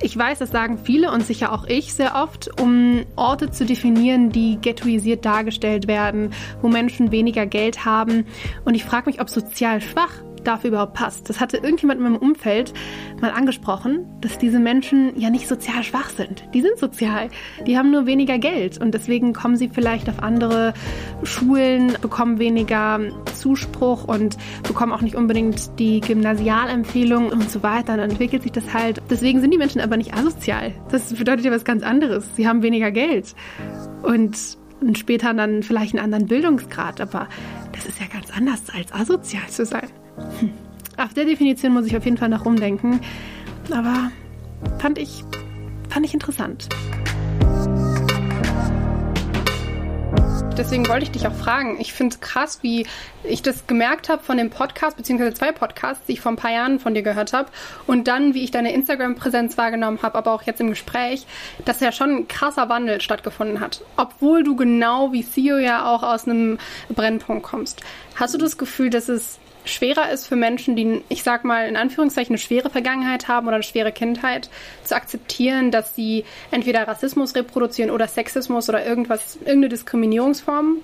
[0.00, 4.30] Ich weiß, das sagen viele und sicher auch ich sehr oft, um Orte zu definieren,
[4.30, 6.30] die ghettoisiert dargestellt werden,
[6.60, 8.26] wo Menschen weniger Geld haben.
[8.64, 10.12] Und ich frage mich, ob sozial schwach
[10.44, 11.28] dafür überhaupt passt.
[11.28, 12.72] Das hatte irgendjemand in meinem Umfeld
[13.20, 16.44] mal angesprochen, dass diese Menschen ja nicht sozial schwach sind.
[16.54, 17.28] Die sind sozial.
[17.66, 20.74] Die haben nur weniger Geld und deswegen kommen sie vielleicht auf andere
[21.22, 23.00] Schulen, bekommen weniger
[23.34, 27.96] Zuspruch und bekommen auch nicht unbedingt die Gymnasialempfehlung und so weiter.
[27.96, 29.02] Dann entwickelt sich das halt.
[29.10, 30.72] Deswegen sind die Menschen aber nicht asozial.
[30.90, 32.28] Das bedeutet ja was ganz anderes.
[32.36, 33.34] Sie haben weniger Geld
[34.02, 34.36] und
[34.80, 37.28] und später dann vielleicht einen anderen Bildungsgrad, aber
[37.72, 39.88] das ist ja ganz anders als asozial zu sein.
[40.96, 43.00] Auf der Definition muss ich auf jeden Fall noch rumdenken,
[43.70, 44.10] aber
[44.78, 45.24] fand ich,
[45.88, 46.68] fand ich interessant.
[50.56, 51.80] Deswegen wollte ich dich auch fragen.
[51.80, 52.86] Ich finde es krass, wie
[53.24, 56.52] ich das gemerkt habe von dem Podcast, beziehungsweise zwei Podcasts, die ich vor ein paar
[56.52, 57.48] Jahren von dir gehört habe.
[57.88, 61.26] Und dann, wie ich deine Instagram-Präsenz wahrgenommen habe, aber auch jetzt im Gespräch,
[61.64, 63.82] dass ja schon ein krasser Wandel stattgefunden hat.
[63.96, 66.58] Obwohl du genau wie Theo ja auch aus einem
[66.88, 67.80] Brennpunkt kommst.
[68.14, 71.76] Hast du das Gefühl, dass es schwerer ist für Menschen, die, ich sag mal, in
[71.76, 74.48] Anführungszeichen eine schwere Vergangenheit haben oder eine schwere Kindheit,
[74.84, 80.78] zu akzeptieren, dass sie entweder Rassismus reproduzieren oder Sexismus oder irgendwas, irgendeine Diskriminierungsform?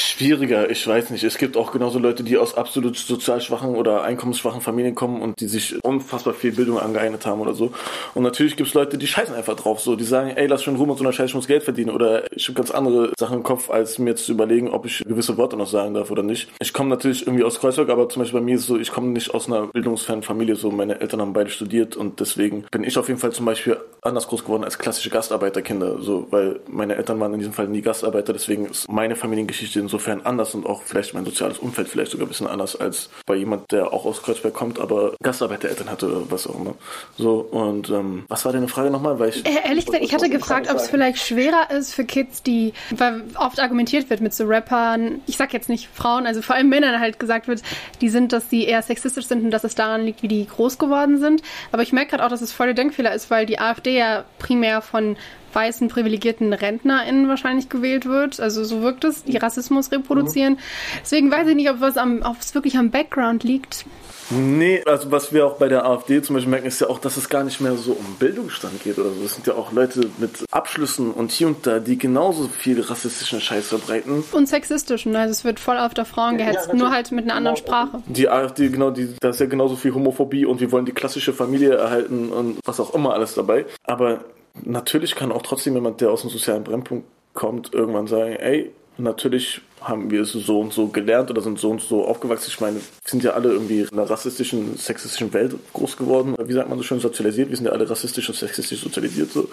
[0.00, 1.24] Schwieriger, ich weiß nicht.
[1.24, 5.40] Es gibt auch genauso Leute, die aus absolut sozial schwachen oder einkommensschwachen Familien kommen und
[5.40, 7.72] die sich unfassbar viel Bildung angeeignet haben oder so.
[8.14, 9.96] Und natürlich gibt es Leute, die scheißen einfach drauf, so.
[9.96, 11.90] Die sagen, ey, lass schon Ruhe mit so einer Scheiße, ich muss Geld verdienen.
[11.90, 15.36] Oder ich habe ganz andere Sachen im Kopf, als mir zu überlegen, ob ich gewisse
[15.36, 16.48] Worte noch sagen darf oder nicht.
[16.60, 18.92] Ich komme natürlich irgendwie aus Kreuzberg, aber zum Beispiel bei mir ist es so, ich
[18.92, 20.70] komme nicht aus einer bildungsfernen Familie, so.
[20.70, 24.28] Meine Eltern haben beide studiert und deswegen bin ich auf jeden Fall zum Beispiel anders
[24.28, 26.26] groß geworden als klassische Gastarbeiterkinder, so.
[26.30, 30.54] Weil meine Eltern waren in diesem Fall nie Gastarbeiter, deswegen ist meine Familiengeschichte insofern anders
[30.54, 33.90] und auch vielleicht mein soziales Umfeld vielleicht sogar ein bisschen anders als bei jemand, der
[33.94, 36.74] auch aus Kreuzberg kommt, aber Gastarbeitereltern hatte oder was auch immer.
[37.16, 39.18] So, und ähm, was war deine Frage nochmal?
[39.18, 42.42] Weil ich, Äh, Ehrlich gesagt, ich hatte gefragt, ob es vielleicht schwerer ist für Kids,
[42.42, 46.54] die, weil oft argumentiert wird mit so Rappern, ich sag jetzt nicht Frauen, also vor
[46.54, 47.62] allem Männern halt gesagt wird,
[48.02, 50.76] die sind, dass sie eher sexistisch sind und dass es daran liegt, wie die groß
[50.76, 51.42] geworden sind.
[51.72, 54.24] Aber ich merke gerade auch, dass es voll der Denkfehler ist, weil die AfD ja
[54.38, 55.16] primär von
[55.52, 58.40] weißen privilegierten RentnerInnen wahrscheinlich gewählt wird.
[58.40, 60.58] Also so wirkt es, die Rassismus reproduzieren.
[61.02, 63.84] Deswegen weiß ich nicht, ob was am, ob es wirklich am Background liegt.
[64.30, 67.16] Nee, also was wir auch bei der AfD zum Beispiel merken, ist ja auch, dass
[67.16, 69.22] es gar nicht mehr so um Bildungsstand geht oder so.
[69.22, 73.40] Das sind ja auch Leute mit Abschlüssen und hier und da, die genauso viel rassistischen
[73.40, 74.24] Scheiß verbreiten.
[74.32, 76.80] Und sexistischen, also es wird voll auf der Frauen gehetzt, natürlich.
[76.80, 78.02] nur halt mit einer anderen Sprache.
[78.06, 81.32] Die AfD, genau, die, da ist ja genauso viel Homophobie und wir wollen die klassische
[81.32, 83.64] Familie erhalten und was auch immer alles dabei.
[83.84, 84.24] Aber
[84.64, 89.60] natürlich kann auch trotzdem jemand, der aus einem sozialen Brennpunkt kommt, irgendwann sagen, ey, natürlich
[89.80, 92.48] haben wir es so und so gelernt oder sind so und so aufgewachsen.
[92.48, 96.34] Ich meine, wir sind ja alle irgendwie in einer rassistischen, sexistischen Welt groß geworden.
[96.42, 97.48] Wie sagt man so schön, sozialisiert.
[97.48, 99.48] Wir sind ja alle rassistisch und sexistisch sozialisiert so.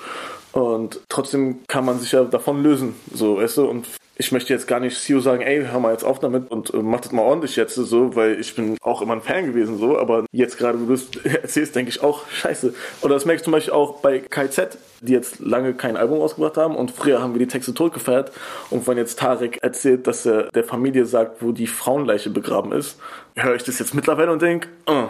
[0.52, 3.88] Und trotzdem kann man sich ja davon lösen, so, weißt du, und
[4.18, 6.78] ich möchte jetzt gar nicht CEO sagen, ey, hör mal jetzt auf damit und äh,
[6.78, 9.98] mach das mal ordentlich jetzt so, weil ich bin auch immer ein Fan gewesen so,
[9.98, 12.74] aber jetzt gerade, wo du es erzählst, denke ich auch, scheiße.
[13.02, 16.56] Oder das merke ich zum Beispiel auch bei KZ, die jetzt lange kein Album rausgebracht
[16.56, 18.32] haben und früher haben wir die Texte tot gefeiert
[18.70, 22.98] und wenn jetzt Tarek erzählt, dass er der Familie sagt, wo die Frauenleiche begraben ist,
[23.36, 25.10] höre ich das jetzt mittlerweile und denke, oh,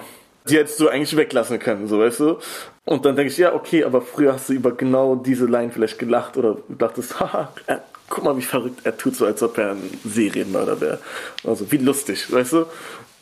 [0.50, 2.38] die hättest du eigentlich weglassen können, so weißt du.
[2.86, 5.98] Und dann denke ich, ja, okay, aber früher hast du über genau diese Line vielleicht
[5.98, 9.72] gelacht oder dachtest, haha, er, guck mal, wie verrückt er tut, so als ob er
[9.72, 11.00] ein Serienmörder wäre.
[11.44, 12.66] Also wie lustig, weißt du.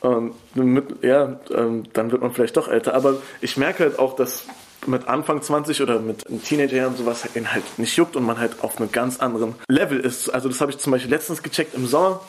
[0.01, 2.93] Und mit, ja, ähm, dann wird man vielleicht doch älter.
[2.93, 4.45] Aber ich merke halt auch, dass
[4.85, 8.63] mit Anfang 20 oder mit einem Teenagerjahren sowas ihn halt nicht juckt und man halt
[8.63, 10.29] auf einem ganz anderen Level ist.
[10.29, 12.21] Also das habe ich zum Beispiel letztens gecheckt im Sommer.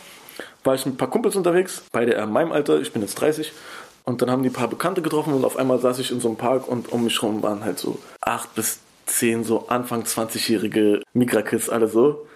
[0.62, 3.52] War ich mit ein paar Kumpels unterwegs, beide in meinem Alter, ich bin jetzt 30.
[4.04, 6.28] Und dann haben die ein paar Bekannte getroffen und auf einmal saß ich in so
[6.28, 11.02] einem Park und um mich rum waren halt so acht bis zehn so Anfang 20-jährige
[11.12, 12.26] Migrakids alle so.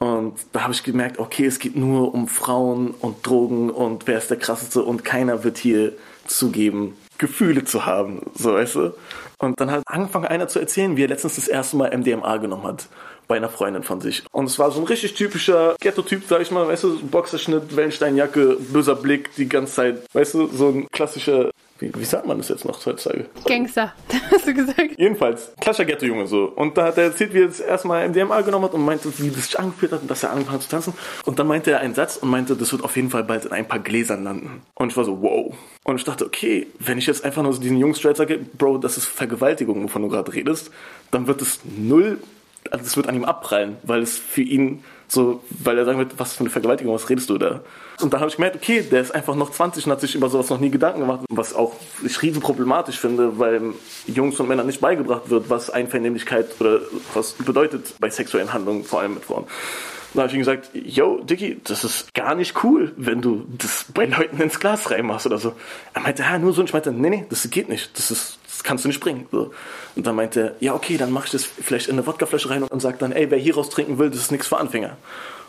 [0.00, 4.16] Und da habe ich gemerkt, okay, es geht nur um Frauen und Drogen und wer
[4.16, 5.92] ist der krasseste und keiner wird hier
[6.26, 8.94] zugeben, Gefühle zu haben, so weißt du.
[9.38, 12.64] Und dann hat angefangen einer zu erzählen, wie er letztens das erste Mal MDMA genommen
[12.64, 12.88] hat
[13.30, 14.24] bei einer Freundin von sich.
[14.32, 18.56] Und es war so ein richtig typischer Ghetto-Typ, sag ich mal, weißt du, Boxerschnitt, Wellensteinjacke,
[18.72, 22.50] böser Blick die ganze Zeit, weißt du, so ein klassischer wie, wie, sagt man das
[22.50, 23.24] jetzt noch heutzutage?
[23.46, 23.94] Gangster,
[24.30, 24.98] hast du gesagt.
[24.98, 26.44] Jedenfalls, klassischer Ghetto-Junge so.
[26.44, 29.30] Und da hat er erzählt, wie er das erstmal MDMA genommen hat und meinte, wie
[29.30, 30.92] das sich angefühlt hat und dass er angefangen hat zu tanzen.
[31.24, 33.52] Und dann meinte er einen Satz und meinte, das wird auf jeden Fall bald in
[33.52, 34.60] ein paar Gläsern landen.
[34.74, 35.54] Und ich war so, wow.
[35.84, 38.78] Und ich dachte, okay, wenn ich jetzt einfach nur so diesen Jungs straight sage, Bro,
[38.78, 40.70] das ist Vergewaltigung, wovon du gerade redest,
[41.12, 42.18] dann wird es null
[42.70, 46.18] also es wird an ihm abprallen, weil es für ihn so, weil er sagen wird,
[46.18, 47.62] was für eine Vergewaltigung, was redest du da?
[48.00, 50.28] Und dann habe ich gemerkt, okay, der ist einfach noch 20 und hat sich über
[50.28, 53.74] sowas noch nie Gedanken gemacht, was auch ich riesen problematisch finde, weil
[54.06, 56.80] Jungs und Männern nicht beigebracht wird, was Einvernehmlichkeit oder
[57.12, 59.46] was bedeutet bei sexuellen Handlungen, vor allem mit Frauen.
[60.14, 63.86] Dann habe ich ihm gesagt, yo, Dicky, das ist gar nicht cool, wenn du das
[63.94, 65.54] bei Leuten ins Glas reinmachst oder so.
[65.94, 66.60] Er meinte, ja, nur so.
[66.60, 67.96] Und ich meinte, nee, nee, das geht nicht.
[67.96, 69.26] Das ist, das kannst du nicht bringen.
[69.32, 69.52] So.
[69.96, 72.62] Und dann meinte er, ja, okay, dann mach ich das vielleicht in eine Wodkaflasche rein
[72.62, 74.98] und sag dann, ey, wer hier raus trinken will, das ist nichts für Anfänger.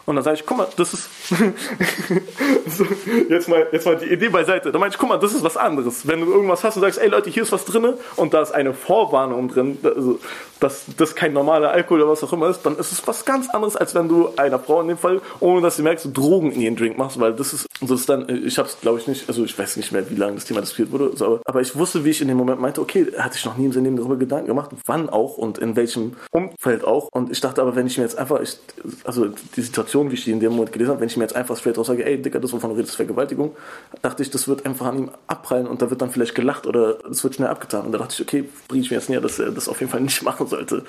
[0.06, 1.10] Und dann sage ich, guck mal, das ist
[2.68, 2.86] so,
[3.30, 4.72] jetzt, mal, jetzt mal die Idee beiseite.
[4.72, 6.08] Dann meinte ich, guck mal, das ist was anderes.
[6.08, 8.52] Wenn du irgendwas hast und sagst, ey Leute, hier ist was drin und da ist
[8.52, 10.20] eine Vorwarnung drin, also,
[10.60, 13.50] dass das kein normaler Alkohol oder was auch immer ist, dann ist es was ganz
[13.50, 16.62] anderes, als wenn du einer Frau in dem Fall, ohne dass sie merkst, Drogen in
[16.62, 19.28] ihren Drink machst, weil das ist, so ist dann, ich habe es glaube ich nicht,
[19.28, 21.76] also ich weiß nicht mehr, wie lange das Thema diskutiert wurde, so, aber, aber ich
[21.76, 24.18] wusste, wie ich in dem Moment meinte, okay, hatte ich noch nie im Sinne darüber
[24.18, 27.10] Gedanken gemacht, wann auch und in welchem Umfeld auch.
[27.12, 28.58] Und ich dachte aber, wenn ich mir jetzt einfach, ich,
[29.04, 31.36] also die Situation, wie ich die in dem Moment gelesen habe, wenn ich mir jetzt
[31.36, 33.56] einfach straight raus sage, ey, Dicker, das, wovon du redest, Vergewaltigung,
[34.02, 36.98] dachte ich, das wird einfach an ihm abprallen und da wird dann vielleicht gelacht oder
[37.10, 37.86] es wird schnell abgetan.
[37.86, 39.92] Und da dachte ich, okay, bringe ich mir jetzt näher, dass er das auf jeden
[39.92, 40.84] Fall nicht machen sollte.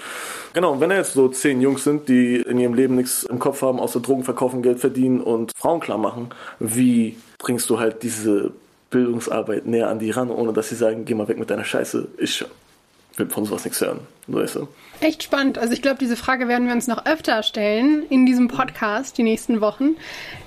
[0.53, 3.39] Genau, und wenn er jetzt so zehn Jungs sind, die in ihrem Leben nichts im
[3.39, 8.03] Kopf haben, außer Drogen verkaufen, Geld verdienen und Frauen klar machen, wie bringst du halt
[8.03, 8.53] diese
[8.91, 12.09] Bildungsarbeit näher an die ran, ohne dass sie sagen, geh mal weg mit deiner Scheiße.
[12.19, 12.45] Ich
[13.17, 14.01] will von sowas nichts hören.
[14.29, 14.69] Weißt du?
[15.03, 15.59] Echt spannend.
[15.59, 19.25] Also ich glaube, diese Frage werden wir uns noch öfter stellen in diesem Podcast die
[19.25, 19.97] nächsten Wochen.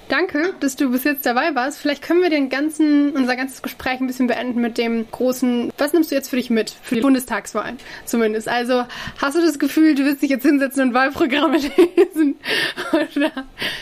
[0.08, 1.78] Danke, dass du bis jetzt dabei warst.
[1.78, 5.92] Vielleicht können wir den ganzen, unser ganzes Gespräch ein bisschen beenden mit dem großen, was
[5.92, 6.70] nimmst du jetzt für dich mit?
[6.70, 8.48] Für die Bundestagswahlen zumindest.
[8.48, 8.86] Also
[9.22, 11.58] hast du das Gefühl, du wirst dich jetzt hinsetzen und Wahlprogramme
[11.98, 12.38] lesen?
[12.94, 13.32] Oder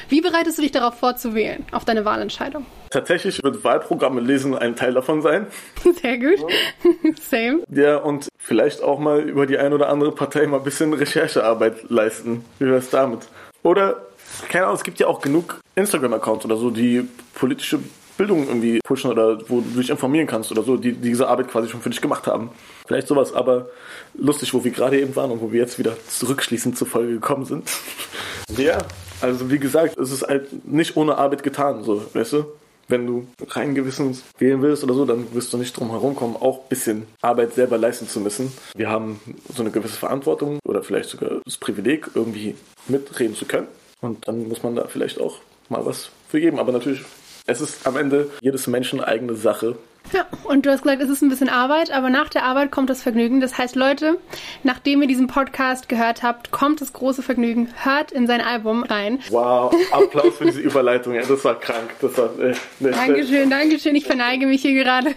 [0.10, 2.66] wie bereitest du dich darauf vor zu wählen, auf deine Wahlentscheidung?
[2.94, 5.48] Tatsächlich wird Wahlprogramme lesen ein Teil davon sein.
[6.02, 6.46] Sehr gut.
[7.28, 7.64] Same.
[7.74, 11.90] Ja, und vielleicht auch mal über die eine oder andere Partei mal ein bisschen Recherchearbeit
[11.90, 12.46] leisten.
[12.60, 13.22] Wie wäre es damit?
[13.64, 14.06] Oder
[14.48, 17.80] keine Ahnung, es gibt ja auch genug Instagram-Accounts oder so, die politische
[18.16, 21.48] Bildung irgendwie pushen oder wo du dich informieren kannst oder so, die, die diese Arbeit
[21.48, 22.52] quasi schon für dich gemacht haben.
[22.86, 23.70] Vielleicht sowas, aber
[24.14, 27.46] lustig, wo wir gerade eben waren und wo wir jetzt wieder zurückschließend zur Folge gekommen
[27.46, 27.72] sind.
[28.56, 28.78] ja,
[29.20, 32.46] also wie gesagt, es ist halt nicht ohne Arbeit getan, so, weißt du?
[32.88, 36.36] Wenn du rein Gewissens wählen willst oder so, dann wirst du nicht drum herum kommen,
[36.36, 38.52] auch ein bisschen Arbeit selber leisten zu müssen.
[38.76, 39.20] Wir haben
[39.54, 42.56] so eine gewisse Verantwortung oder vielleicht sogar das Privileg, irgendwie
[42.88, 43.68] mitreden zu können.
[44.02, 46.60] Und dann muss man da vielleicht auch mal was für geben.
[46.60, 47.02] Aber natürlich,
[47.46, 49.78] es ist am Ende jedes Menschen eigene Sache.
[50.12, 52.90] Ja, und du hast gesagt, es ist ein bisschen Arbeit, aber nach der Arbeit kommt
[52.90, 53.40] das Vergnügen.
[53.40, 54.18] Das heißt, Leute,
[54.64, 57.70] nachdem ihr diesen Podcast gehört habt, kommt das große Vergnügen.
[57.84, 59.20] Hört in sein Album rein.
[59.30, 61.14] Wow, Applaus für diese Überleitung.
[61.14, 61.92] Ja, das war krank.
[62.02, 63.96] Das war, äh, Dankeschön, Dankeschön.
[63.96, 65.16] Ich verneige mich hier gerade.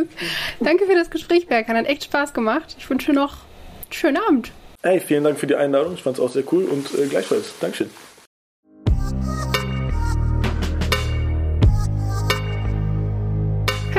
[0.60, 1.76] Danke für das Gespräch, Berkan.
[1.76, 2.76] Hat echt Spaß gemacht.
[2.78, 3.32] Ich wünsche noch
[3.84, 4.52] einen schönen Abend.
[4.82, 5.94] Hey, vielen Dank für die Einladung.
[5.94, 7.52] Ich fand es auch sehr cool und äh, gleichfalls.
[7.60, 7.90] Dankeschön.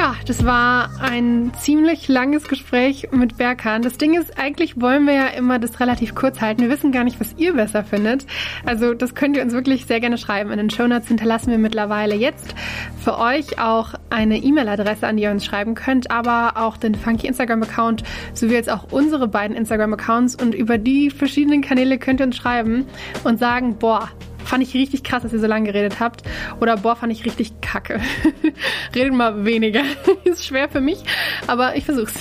[0.02, 3.84] Ja, das war ein ziemlich langes Gespräch mit Berkan.
[3.84, 6.64] Das Ding ist, eigentlich wollen wir ja immer das relativ kurz halten.
[6.64, 8.26] Wir wissen gar nicht, was ihr besser findet.
[8.66, 10.50] Also das könnt ihr uns wirklich sehr gerne schreiben.
[10.50, 12.56] In den Shownotes hinterlassen wir mittlerweile jetzt
[12.98, 17.28] für euch auch eine E-Mail-Adresse, an die ihr uns schreiben könnt, aber auch den Funky
[17.28, 18.02] Instagram-Account
[18.34, 20.34] sowie jetzt auch unsere beiden Instagram-Accounts.
[20.34, 22.88] Und über die verschiedenen Kanäle könnt ihr uns schreiben
[23.24, 24.10] und sagen, boah,
[24.52, 26.24] fand ich richtig krass, dass ihr so lange geredet habt.
[26.60, 28.02] Oder boah, fand ich richtig kacke.
[28.96, 29.82] Redet mal weniger.
[30.26, 31.02] Ist schwer für mich,
[31.48, 32.16] aber ich versuch's.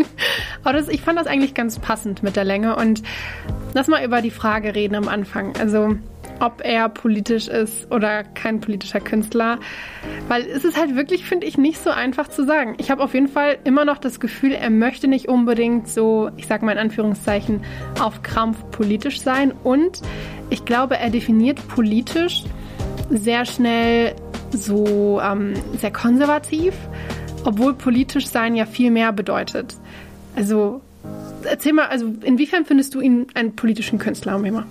[0.62, 2.76] aber das, ich fand das eigentlich ganz passend mit der Länge.
[2.76, 3.02] Und
[3.72, 5.56] lass mal über die Frage reden am Anfang.
[5.56, 5.96] Also,
[6.40, 9.58] ob er politisch ist oder kein politischer Künstler.
[10.28, 12.74] Weil es ist halt wirklich, finde ich, nicht so einfach zu sagen.
[12.78, 16.46] Ich habe auf jeden Fall immer noch das Gefühl, er möchte nicht unbedingt so, ich
[16.46, 17.62] sage mal in Anführungszeichen,
[18.00, 19.52] auf Krampf politisch sein.
[19.64, 20.00] Und
[20.50, 22.44] ich glaube, er definiert politisch
[23.10, 24.14] sehr schnell
[24.50, 26.74] so ähm, sehr konservativ,
[27.44, 29.76] obwohl politisch sein ja viel mehr bedeutet.
[30.36, 30.80] Also
[31.44, 34.66] erzähl mal, also inwiefern findest du ihn einen politischen Künstler, Mema?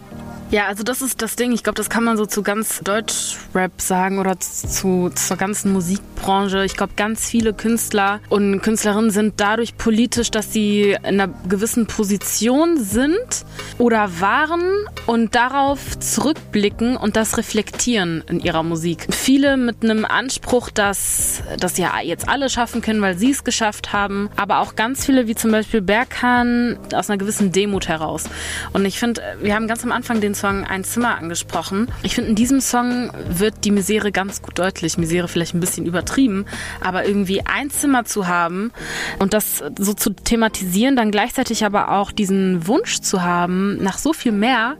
[0.53, 1.51] Ja, also das ist das Ding.
[1.51, 6.63] Ich glaube, das kann man so zu ganz Deutschrap sagen oder zu, zur ganzen Musikbranche.
[6.63, 11.87] Ich glaube, ganz viele Künstler und Künstlerinnen sind dadurch politisch, dass sie in einer gewissen
[11.87, 13.45] Position sind
[13.79, 14.61] oder waren
[15.07, 19.07] und darauf zurückblicken und das reflektieren in ihrer Musik.
[19.09, 23.91] Viele mit einem Anspruch, dass das ja jetzt alle schaffen können, weil sie es geschafft
[23.91, 28.25] haben, aber auch ganz viele, wie zum Beispiel Berghahn, aus einer gewissen Demut heraus.
[28.71, 31.87] Und ich finde, wir haben ganz am Anfang den Song Ein Zimmer angesprochen.
[32.01, 34.97] Ich finde, in diesem Song wird die Misere ganz gut deutlich.
[34.97, 36.45] Misere vielleicht ein bisschen übertrieben,
[36.81, 38.73] aber irgendwie ein Zimmer zu haben
[39.19, 44.11] und das so zu thematisieren, dann gleichzeitig aber auch diesen Wunsch zu haben nach so
[44.11, 44.75] viel mehr,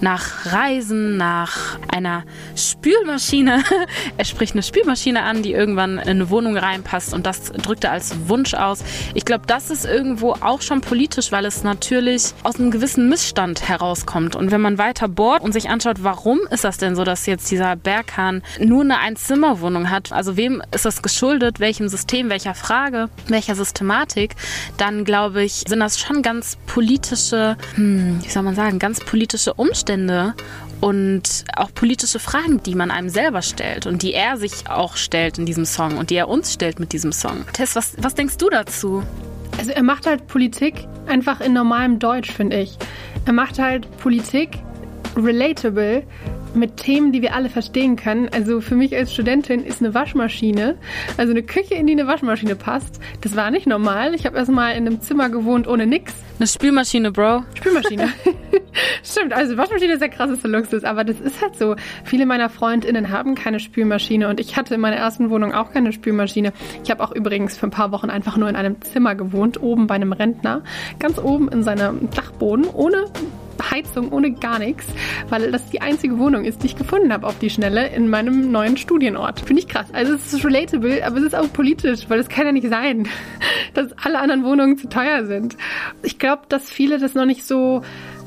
[0.00, 2.24] nach Reisen, nach einer
[2.56, 3.62] Spülmaschine.
[4.16, 7.92] er spricht eine Spülmaschine an, die irgendwann in eine Wohnung reinpasst und das drückt er
[7.92, 8.84] als Wunsch aus.
[9.14, 13.68] Ich glaube, das ist irgendwo auch schon politisch, weil es natürlich aus einem gewissen Missstand
[13.68, 14.36] herauskommt.
[14.36, 17.50] Und wenn man weiter bohrt und sich anschaut, warum ist das denn so, dass jetzt
[17.50, 23.08] dieser Berghahn nur eine Einzimmerwohnung hat, also wem ist das geschuldet, welchem System, welcher Frage,
[23.28, 24.34] welcher Systematik,
[24.76, 29.54] dann glaube ich, sind das schon ganz politische, hm, wie soll man sagen, ganz politische
[29.54, 30.34] Umstände Umstände
[30.80, 35.38] und auch politische Fragen, die man einem selber stellt und die er sich auch stellt
[35.38, 37.44] in diesem Song und die er uns stellt mit diesem Song.
[37.52, 39.02] Tess, was, was denkst du dazu?
[39.56, 42.76] Also er macht halt Politik einfach in normalem Deutsch, finde ich.
[43.24, 44.58] Er macht halt Politik
[45.16, 46.02] relatable
[46.54, 48.28] mit Themen, die wir alle verstehen können.
[48.28, 50.76] Also für mich als Studentin ist eine Waschmaschine,
[51.16, 54.14] also eine Küche, in die eine Waschmaschine passt, das war nicht normal.
[54.14, 56.12] Ich habe erst mal in einem Zimmer gewohnt ohne nix.
[56.38, 57.44] Eine Spülmaschine, Bro.
[57.54, 58.08] Spülmaschine.
[59.04, 61.76] Stimmt, also Waschmaschine ist der krasseste Luxus, aber das ist halt so.
[62.04, 65.92] Viele meiner FreundInnen haben keine Spülmaschine und ich hatte in meiner ersten Wohnung auch keine
[65.92, 66.52] Spülmaschine.
[66.82, 69.86] Ich habe auch übrigens für ein paar Wochen einfach nur in einem Zimmer gewohnt, oben
[69.86, 70.62] bei einem Rentner,
[70.98, 73.04] ganz oben in seinem Dachboden, ohne
[73.70, 74.86] Heizung, ohne gar nichts,
[75.28, 78.50] weil das die einzige Wohnung ist, die ich gefunden habe auf die Schnelle in meinem
[78.50, 79.40] neuen Studienort.
[79.40, 79.86] Finde ich krass.
[79.92, 83.08] Also es ist relatable, aber es ist auch politisch, weil es kann ja nicht sein,
[83.74, 85.56] dass alle anderen Wohnungen zu teuer sind.
[86.02, 87.82] Ich glaube, dass viele das noch nicht so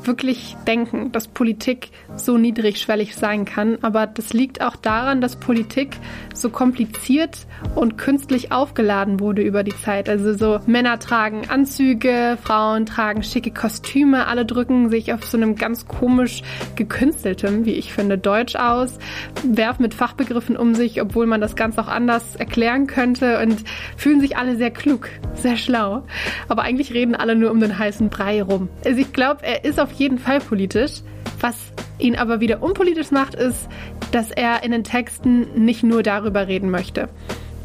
[0.08, 3.78] wirklich denken, dass Politik so niedrigschwellig sein kann.
[3.82, 5.98] Aber das liegt auch daran, dass Politik
[6.34, 7.46] so kompliziert
[7.76, 10.10] und künstlich aufgeladen wurde über die Zeit.
[10.10, 15.56] Also so Männer tragen Anzüge, Frauen tragen schicke Kostüme, alle drücken sich auf so einem
[15.56, 16.42] ganz komisch
[16.76, 18.98] gekünsteltem, wie ich finde, Deutsch aus,
[19.44, 23.64] werfen mit Fachbegriffen um sich, obwohl man das ganz auch anders erklären könnte und
[23.96, 26.04] fühlen sich alle sehr klug, sehr schlau.
[26.48, 28.70] Aber eigentlich reden alle nur um den heißen Brei rum.
[28.86, 31.02] Also ich glaube, er ist auf jeden Fall politisch.
[31.40, 31.56] Was
[32.00, 33.68] ihn aber wieder unpolitisch macht, ist,
[34.12, 37.10] dass er in den Texten nicht nur darüber reden möchte.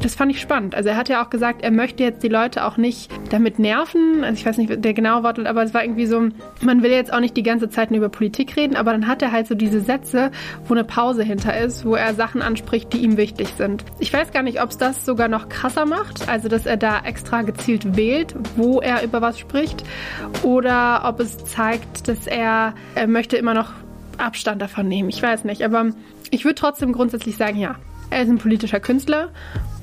[0.03, 0.75] Das fand ich spannend.
[0.75, 4.25] Also er hat ja auch gesagt, er möchte jetzt die Leute auch nicht damit nerven.
[4.25, 6.27] Also ich weiß nicht der genaue Wortlaut, aber es war irgendwie so,
[6.61, 9.21] man will jetzt auch nicht die ganze Zeit nur über Politik reden, aber dann hat
[9.21, 10.31] er halt so diese Sätze,
[10.67, 13.85] wo eine Pause hinter ist, wo er Sachen anspricht, die ihm wichtig sind.
[13.99, 16.99] Ich weiß gar nicht, ob es das sogar noch krasser macht, also dass er da
[17.05, 19.85] extra gezielt wählt, wo er über was spricht,
[20.43, 23.71] oder ob es zeigt, dass er, er möchte immer noch
[24.17, 25.07] Abstand davon nehmen.
[25.07, 25.91] Ich weiß nicht, aber
[26.29, 27.75] ich würde trotzdem grundsätzlich sagen, ja,
[28.13, 29.29] er ist ein politischer Künstler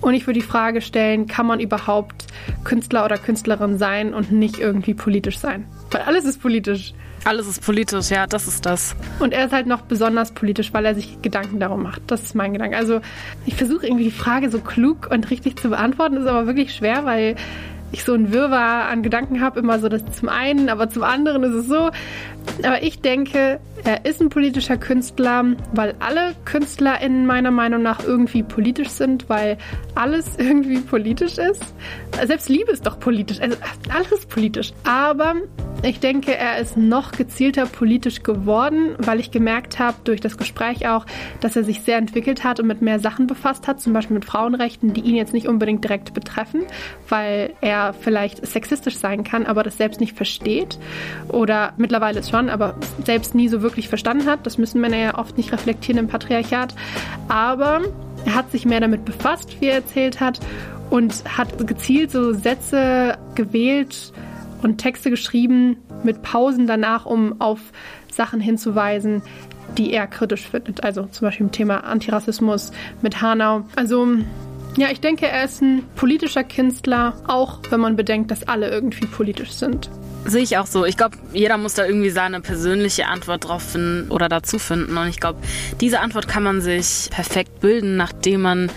[0.01, 2.26] und ich würde die Frage stellen, kann man überhaupt
[2.64, 5.66] Künstler oder Künstlerin sein und nicht irgendwie politisch sein?
[5.91, 6.95] Weil alles ist politisch.
[7.24, 8.97] Alles ist politisch, ja, das ist das.
[9.18, 12.01] Und er ist halt noch besonders politisch, weil er sich Gedanken darum macht.
[12.07, 12.76] Das ist mein Gedanke.
[12.76, 13.01] Also
[13.45, 17.05] ich versuche irgendwie die Frage so klug und richtig zu beantworten, ist aber wirklich schwer,
[17.05, 17.37] weil
[17.93, 21.43] ich so ein Wirrwarr an Gedanken habe, immer so das zum einen, aber zum anderen
[21.43, 21.91] ist es so.
[22.62, 28.43] Aber ich denke, er ist ein politischer Künstler, weil alle KünstlerInnen meiner Meinung nach irgendwie
[28.43, 29.57] politisch sind, weil
[29.95, 31.64] alles irgendwie politisch ist.
[32.26, 33.57] Selbst Liebe ist doch politisch, also
[33.88, 34.72] alles ist politisch.
[34.84, 35.36] Aber
[35.82, 40.86] ich denke, er ist noch gezielter politisch geworden, weil ich gemerkt habe, durch das Gespräch
[40.86, 41.07] auch,
[41.41, 44.26] dass er sich sehr entwickelt hat und mit mehr Sachen befasst hat, zum Beispiel mit
[44.26, 46.64] Frauenrechten, die ihn jetzt nicht unbedingt direkt betreffen,
[47.09, 50.78] weil er vielleicht sexistisch sein kann, aber das selbst nicht versteht.
[51.28, 52.74] Oder mittlerweile schon, aber
[53.05, 54.47] selbst nie so wirklich verstanden hat.
[54.47, 56.74] Das müssen Männer ja oft nicht reflektieren im Patriarchat.
[57.28, 57.83] Aber
[58.24, 60.41] er hat sich mehr damit befasst, wie er erzählt hat,
[60.89, 64.12] und hat gezielt so Sätze gewählt,
[64.62, 67.61] und Texte geschrieben mit Pausen danach, um auf
[68.11, 69.22] Sachen hinzuweisen,
[69.78, 70.83] die er kritisch findet.
[70.85, 72.72] Also zum Beispiel im Thema Antirassismus
[73.03, 73.64] mit Hanau.
[73.76, 74.07] Also
[74.76, 79.07] ja, ich denke, er ist ein politischer Künstler, auch wenn man bedenkt, dass alle irgendwie
[79.07, 79.91] politisch sind.
[80.26, 80.84] Sehe ich auch so.
[80.84, 84.96] Ich glaube, jeder muss da irgendwie seine persönliche Antwort drauf finden oder dazu finden.
[84.96, 85.40] Und ich glaube,
[85.80, 88.70] diese Antwort kann man sich perfekt bilden, nachdem man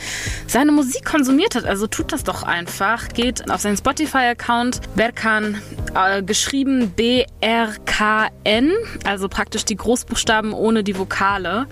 [0.47, 1.65] seine Musik konsumiert hat.
[1.65, 3.09] Also tut das doch einfach.
[3.09, 5.61] Geht auf seinen Spotify-Account, Berkan,
[5.95, 8.71] äh, geschrieben B-R-K-N,
[9.05, 11.67] also praktisch die Großbuchstaben ohne die Vokale.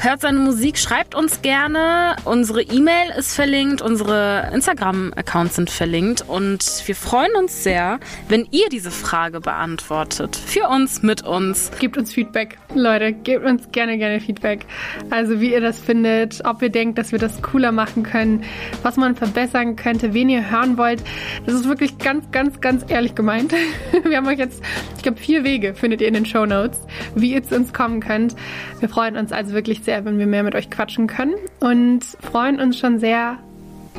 [0.00, 2.16] Hört seine Musik, schreibt uns gerne.
[2.24, 8.68] Unsere E-Mail ist verlinkt, unsere Instagram-Accounts sind verlinkt und wir freuen uns sehr, wenn ihr
[8.70, 10.36] diese Frage beantwortet.
[10.36, 11.70] Für uns, mit uns.
[11.78, 12.58] Gebt uns Feedback.
[12.74, 14.66] Leute, gebt uns gerne, gerne Feedback.
[15.10, 18.44] Also wie ihr das findet, ob ihr denkt, dass wir das cooler machen können,
[18.82, 21.02] was man verbessern könnte, wen ihr hören wollt.
[21.46, 23.52] Das ist wirklich ganz, ganz, ganz ehrlich gemeint.
[24.04, 24.62] Wir haben euch jetzt,
[24.96, 26.80] ich glaube, vier Wege findet ihr in den Show Notes,
[27.14, 28.34] wie ihr zu uns kommen könnt.
[28.80, 32.60] Wir freuen uns also wirklich sehr, wenn wir mehr mit euch quatschen können und freuen
[32.60, 33.38] uns schon sehr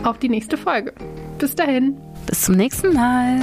[0.04, 0.94] auf die nächste Folge.
[1.40, 1.98] Bis dahin.
[2.28, 3.42] Bis zum nächsten Mal.